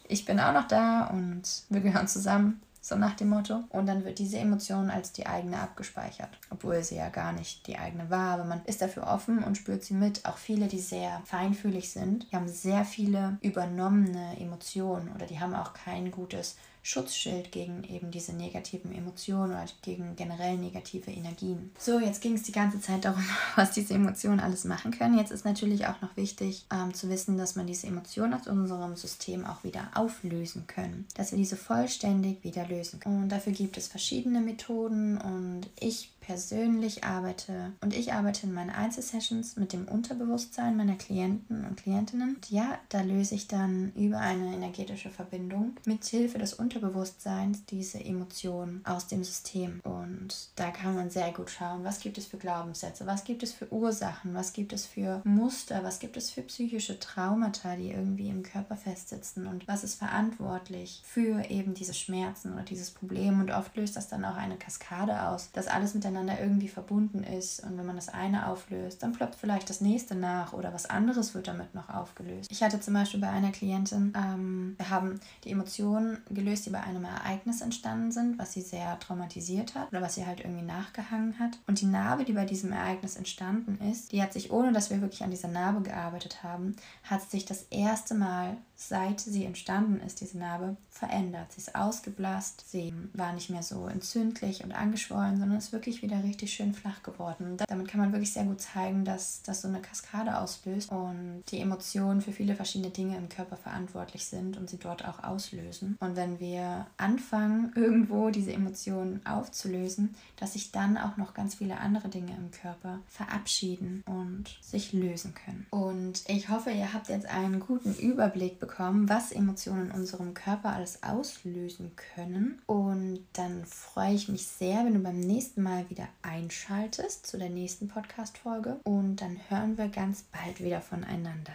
ich 0.08 0.24
bin 0.24 0.40
auch 0.40 0.52
noch 0.52 0.68
da 0.68 1.06
und 1.06 1.42
wir 1.68 1.80
gehören 1.80 2.08
zusammen. 2.08 2.60
So 2.80 2.94
nach 2.94 3.14
dem 3.14 3.30
Motto. 3.30 3.64
Und 3.70 3.86
dann 3.86 4.04
wird 4.04 4.20
diese 4.20 4.38
Emotion 4.38 4.90
als 4.90 5.10
die 5.10 5.26
eigene 5.26 5.58
abgespeichert. 5.58 6.28
Obwohl 6.50 6.84
sie 6.84 6.94
ja 6.94 7.08
gar 7.08 7.32
nicht 7.32 7.66
die 7.66 7.78
eigene 7.78 8.10
war. 8.10 8.34
Aber 8.34 8.44
man 8.44 8.64
ist 8.64 8.80
dafür 8.80 9.08
offen 9.08 9.42
und 9.42 9.56
spürt 9.56 9.82
sie 9.82 9.94
mit. 9.94 10.24
Auch 10.24 10.36
viele, 10.36 10.68
die 10.68 10.78
sehr 10.78 11.20
feinfühlig 11.24 11.90
sind, 11.90 12.30
die 12.30 12.36
haben 12.36 12.46
sehr 12.46 12.84
viele 12.84 13.38
übernommene 13.40 14.38
Emotionen 14.38 15.10
oder 15.16 15.26
die 15.26 15.40
haben 15.40 15.56
auch 15.56 15.72
kein 15.72 16.12
gutes 16.12 16.54
Schutzschild 16.86 17.50
gegen 17.50 17.82
eben 17.82 18.12
diese 18.12 18.32
negativen 18.32 18.94
Emotionen 18.94 19.54
oder 19.54 19.66
gegen 19.82 20.14
generell 20.14 20.56
negative 20.56 21.10
Energien. 21.10 21.72
So, 21.80 21.98
jetzt 21.98 22.20
ging 22.20 22.34
es 22.34 22.44
die 22.44 22.52
ganze 22.52 22.80
Zeit 22.80 23.04
darum, 23.04 23.24
was 23.56 23.72
diese 23.72 23.94
Emotionen 23.94 24.38
alles 24.38 24.64
machen 24.64 24.92
können. 24.92 25.18
Jetzt 25.18 25.32
ist 25.32 25.44
natürlich 25.44 25.88
auch 25.88 26.00
noch 26.00 26.16
wichtig 26.16 26.64
ähm, 26.72 26.94
zu 26.94 27.10
wissen, 27.10 27.38
dass 27.38 27.56
man 27.56 27.66
diese 27.66 27.88
Emotionen 27.88 28.34
aus 28.34 28.46
unserem 28.46 28.94
System 28.94 29.44
auch 29.44 29.64
wieder 29.64 29.90
auflösen 29.94 30.68
können. 30.68 31.08
Dass 31.16 31.32
wir 31.32 31.38
diese 31.38 31.56
vollständig 31.56 32.44
wieder 32.44 32.68
lösen 32.68 33.00
können. 33.00 33.24
Und 33.24 33.30
dafür 33.30 33.52
gibt 33.52 33.76
es 33.76 33.88
verschiedene 33.88 34.40
Methoden 34.40 35.18
und 35.18 35.62
ich 35.80 36.10
persönlich 36.26 37.04
arbeite 37.04 37.72
und 37.80 37.94
ich 37.94 38.12
arbeite 38.12 38.46
in 38.46 38.52
meinen 38.52 38.70
Einzelsessions 38.70 39.56
mit 39.56 39.72
dem 39.72 39.86
Unterbewusstsein 39.86 40.76
meiner 40.76 40.96
Klienten 40.96 41.64
und 41.64 41.76
Klientinnen. 41.76 42.34
Und 42.34 42.50
ja, 42.50 42.78
da 42.88 43.02
löse 43.02 43.36
ich 43.36 43.46
dann 43.46 43.92
über 43.94 44.18
eine 44.18 44.52
energetische 44.52 45.10
Verbindung 45.10 45.76
mit 45.86 46.04
Hilfe 46.04 46.38
des 46.38 46.54
Unterbewusstseins 46.54 47.64
diese 47.66 48.04
Emotionen 48.04 48.84
aus 48.84 49.06
dem 49.06 49.22
System. 49.22 49.80
Und 49.84 50.48
da 50.56 50.72
kann 50.72 50.96
man 50.96 51.10
sehr 51.10 51.32
gut 51.32 51.48
schauen, 51.48 51.84
was 51.84 52.00
gibt 52.00 52.18
es 52.18 52.26
für 52.26 52.38
Glaubenssätze, 52.38 53.06
was 53.06 53.22
gibt 53.22 53.44
es 53.44 53.52
für 53.52 53.72
Ursachen, 53.72 54.34
was 54.34 54.52
gibt 54.52 54.72
es 54.72 54.84
für 54.84 55.22
Muster, 55.24 55.84
was 55.84 56.00
gibt 56.00 56.16
es 56.16 56.32
für 56.32 56.42
psychische 56.42 56.98
Traumata, 56.98 57.76
die 57.76 57.92
irgendwie 57.92 58.30
im 58.30 58.42
Körper 58.42 58.76
festsitzen 58.76 59.46
und 59.46 59.68
was 59.68 59.84
ist 59.84 59.94
verantwortlich 59.94 61.02
für 61.04 61.48
eben 61.48 61.74
diese 61.74 61.94
Schmerzen 61.94 62.52
oder 62.52 62.64
dieses 62.64 62.90
Problem. 62.90 63.40
Und 63.40 63.52
oft 63.52 63.76
löst 63.76 63.94
das 63.94 64.08
dann 64.08 64.24
auch 64.24 64.36
eine 64.36 64.56
Kaskade 64.56 65.28
aus, 65.28 65.52
dass 65.52 65.68
alles 65.68 65.94
miteinander 65.94 66.15
miteinander 66.16 66.40
irgendwie 66.40 66.68
verbunden 66.68 67.22
ist. 67.22 67.62
Und 67.62 67.76
wenn 67.78 67.86
man 67.86 67.96
das 67.96 68.08
eine 68.08 68.48
auflöst, 68.48 69.02
dann 69.02 69.12
ploppt 69.12 69.34
vielleicht 69.34 69.68
das 69.68 69.80
nächste 69.80 70.14
nach 70.14 70.52
oder 70.52 70.72
was 70.72 70.88
anderes 70.88 71.34
wird 71.34 71.48
damit 71.48 71.74
noch 71.74 71.88
aufgelöst. 71.90 72.50
Ich 72.50 72.62
hatte 72.62 72.80
zum 72.80 72.94
Beispiel 72.94 73.20
bei 73.20 73.28
einer 73.28 73.52
Klientin, 73.52 74.12
ähm, 74.16 74.74
wir 74.78 74.90
haben 74.90 75.20
die 75.44 75.50
Emotionen 75.50 76.18
gelöst, 76.30 76.66
die 76.66 76.70
bei 76.70 76.82
einem 76.82 77.04
Ereignis 77.04 77.60
entstanden 77.60 78.12
sind, 78.12 78.38
was 78.38 78.52
sie 78.52 78.62
sehr 78.62 78.98
traumatisiert 78.98 79.74
hat 79.74 79.88
oder 79.88 80.02
was 80.02 80.14
sie 80.14 80.26
halt 80.26 80.40
irgendwie 80.40 80.64
nachgehangen 80.64 81.38
hat. 81.38 81.58
Und 81.66 81.80
die 81.80 81.86
Narbe, 81.86 82.24
die 82.24 82.32
bei 82.32 82.44
diesem 82.44 82.72
Ereignis 82.72 83.16
entstanden 83.16 83.78
ist, 83.90 84.12
die 84.12 84.22
hat 84.22 84.32
sich, 84.32 84.50
ohne 84.50 84.72
dass 84.72 84.90
wir 84.90 85.00
wirklich 85.00 85.22
an 85.22 85.30
dieser 85.30 85.48
Narbe 85.48 85.82
gearbeitet 85.82 86.42
haben, 86.42 86.76
hat 87.04 87.30
sich 87.30 87.44
das 87.44 87.62
erste 87.70 88.14
Mal 88.14 88.56
seit 88.76 89.20
sie 89.20 89.44
entstanden 89.44 90.00
ist, 90.00 90.20
diese 90.20 90.38
Narbe, 90.38 90.76
verändert. 90.90 91.52
Sie 91.52 91.60
ist 91.60 91.74
ausgeblasst, 91.74 92.64
sie 92.70 92.92
war 93.12 93.32
nicht 93.32 93.50
mehr 93.50 93.62
so 93.62 93.86
entzündlich 93.86 94.64
und 94.64 94.72
angeschwollen, 94.72 95.38
sondern 95.38 95.58
ist 95.58 95.72
wirklich 95.72 96.02
wieder 96.02 96.22
richtig 96.22 96.52
schön 96.52 96.72
flach 96.72 97.02
geworden. 97.02 97.56
Damit 97.68 97.88
kann 97.88 98.00
man 98.00 98.12
wirklich 98.12 98.32
sehr 98.32 98.44
gut 98.44 98.60
zeigen, 98.60 99.04
dass 99.04 99.42
das 99.42 99.62
so 99.62 99.68
eine 99.68 99.80
Kaskade 99.80 100.38
auslöst 100.38 100.90
und 100.90 101.42
die 101.50 101.60
Emotionen 101.60 102.20
für 102.20 102.32
viele 102.32 102.54
verschiedene 102.54 102.90
Dinge 102.90 103.16
im 103.16 103.28
Körper 103.28 103.56
verantwortlich 103.56 104.24
sind 104.24 104.56
und 104.56 104.70
sie 104.70 104.78
dort 104.78 105.06
auch 105.06 105.22
auslösen. 105.22 105.96
Und 106.00 106.16
wenn 106.16 106.40
wir 106.40 106.86
anfangen, 106.96 107.72
irgendwo 107.74 108.30
diese 108.30 108.52
Emotionen 108.52 109.24
aufzulösen, 109.26 110.14
dass 110.36 110.54
sich 110.54 110.72
dann 110.72 110.96
auch 110.96 111.16
noch 111.16 111.34
ganz 111.34 111.56
viele 111.56 111.78
andere 111.78 112.08
Dinge 112.08 112.34
im 112.36 112.50
Körper 112.50 113.00
verabschieden 113.08 114.02
und 114.06 114.44
sich 114.60 114.92
lösen 114.92 115.34
können. 115.34 115.66
Und 115.70 116.24
ich 116.28 116.48
hoffe, 116.48 116.70
ihr 116.70 116.92
habt 116.92 117.08
jetzt 117.08 117.26
einen 117.26 117.60
guten 117.60 117.94
Überblick 117.94 118.58
bekommen, 118.60 118.65
was 119.08 119.32
Emotionen 119.32 119.86
in 119.86 119.92
unserem 119.92 120.34
Körper 120.34 120.70
alles 120.74 121.02
auslösen 121.02 121.92
können. 122.14 122.60
Und 122.66 123.20
dann 123.32 123.64
freue 123.64 124.14
ich 124.14 124.28
mich 124.28 124.46
sehr, 124.46 124.84
wenn 124.84 124.94
du 124.94 125.00
beim 125.00 125.20
nächsten 125.20 125.62
Mal 125.62 125.88
wieder 125.90 126.08
einschaltest 126.22 127.26
zu 127.26 127.38
der 127.38 127.50
nächsten 127.50 127.88
Podcast-Folge. 127.88 128.80
Und 128.84 129.16
dann 129.16 129.38
hören 129.48 129.78
wir 129.78 129.88
ganz 129.88 130.22
bald 130.22 130.62
wieder 130.62 130.80
voneinander. 130.80 131.52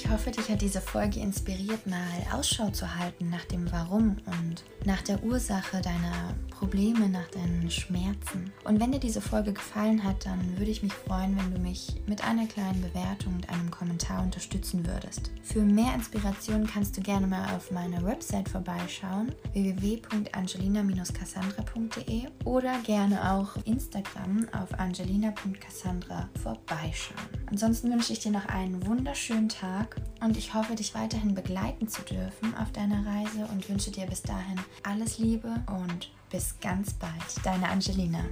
Ich 0.00 0.08
hoffe, 0.08 0.30
dich 0.30 0.48
hat 0.48 0.62
diese 0.62 0.80
Folge 0.80 1.18
inspiriert, 1.18 1.84
mal 1.84 1.98
Ausschau 2.32 2.70
zu 2.70 2.94
halten 2.94 3.30
nach 3.30 3.44
dem 3.46 3.68
Warum 3.72 4.16
und 4.26 4.62
nach 4.84 5.02
der 5.02 5.24
Ursache 5.24 5.82
deiner 5.82 6.36
Probleme, 6.50 7.08
nach 7.08 7.26
deinen 7.28 7.68
Schmerzen. 7.68 8.52
Und 8.62 8.78
wenn 8.78 8.92
dir 8.92 9.00
diese 9.00 9.20
Folge 9.20 9.52
gefallen 9.52 10.04
hat, 10.04 10.24
dann 10.24 10.56
würde 10.56 10.70
ich 10.70 10.84
mich 10.84 10.92
freuen, 10.92 11.36
wenn 11.36 11.52
du 11.52 11.58
mich 11.58 11.96
mit 12.06 12.22
einer 12.22 12.46
kleinen 12.46 12.80
Bewertung 12.80 13.34
und 13.34 13.50
einem 13.50 13.72
Kommentar 13.72 14.22
unterstützen 14.22 14.86
würdest. 14.86 15.32
Für 15.42 15.62
mehr 15.62 15.92
Inspiration 15.94 16.64
kannst 16.64 16.96
du 16.96 17.00
gerne 17.00 17.26
mal 17.26 17.56
auf 17.56 17.72
meiner 17.72 18.04
Website 18.04 18.48
vorbeischauen, 18.48 19.34
www.angelina-cassandra.de 19.52 22.28
oder 22.44 22.78
gerne 22.84 23.32
auch 23.32 23.56
Instagram 23.64 24.46
auf 24.52 24.78
angelina.cassandra 24.78 26.28
vorbeischauen. 26.40 27.18
Ansonsten 27.46 27.90
wünsche 27.90 28.12
ich 28.12 28.20
dir 28.20 28.30
noch 28.30 28.46
einen 28.46 28.86
wunderschönen 28.86 29.48
Tag 29.88 29.96
und 30.20 30.36
ich 30.36 30.54
hoffe, 30.54 30.74
dich 30.74 30.94
weiterhin 30.94 31.34
begleiten 31.34 31.88
zu 31.88 32.02
dürfen 32.02 32.54
auf 32.56 32.72
deiner 32.72 33.06
Reise 33.06 33.46
und 33.52 33.68
wünsche 33.68 33.90
dir 33.90 34.06
bis 34.06 34.22
dahin 34.22 34.60
alles 34.82 35.18
Liebe 35.18 35.54
und 35.66 36.10
bis 36.30 36.58
ganz 36.60 36.94
bald. 36.94 37.12
Deine 37.44 37.68
Angelina. 37.68 38.24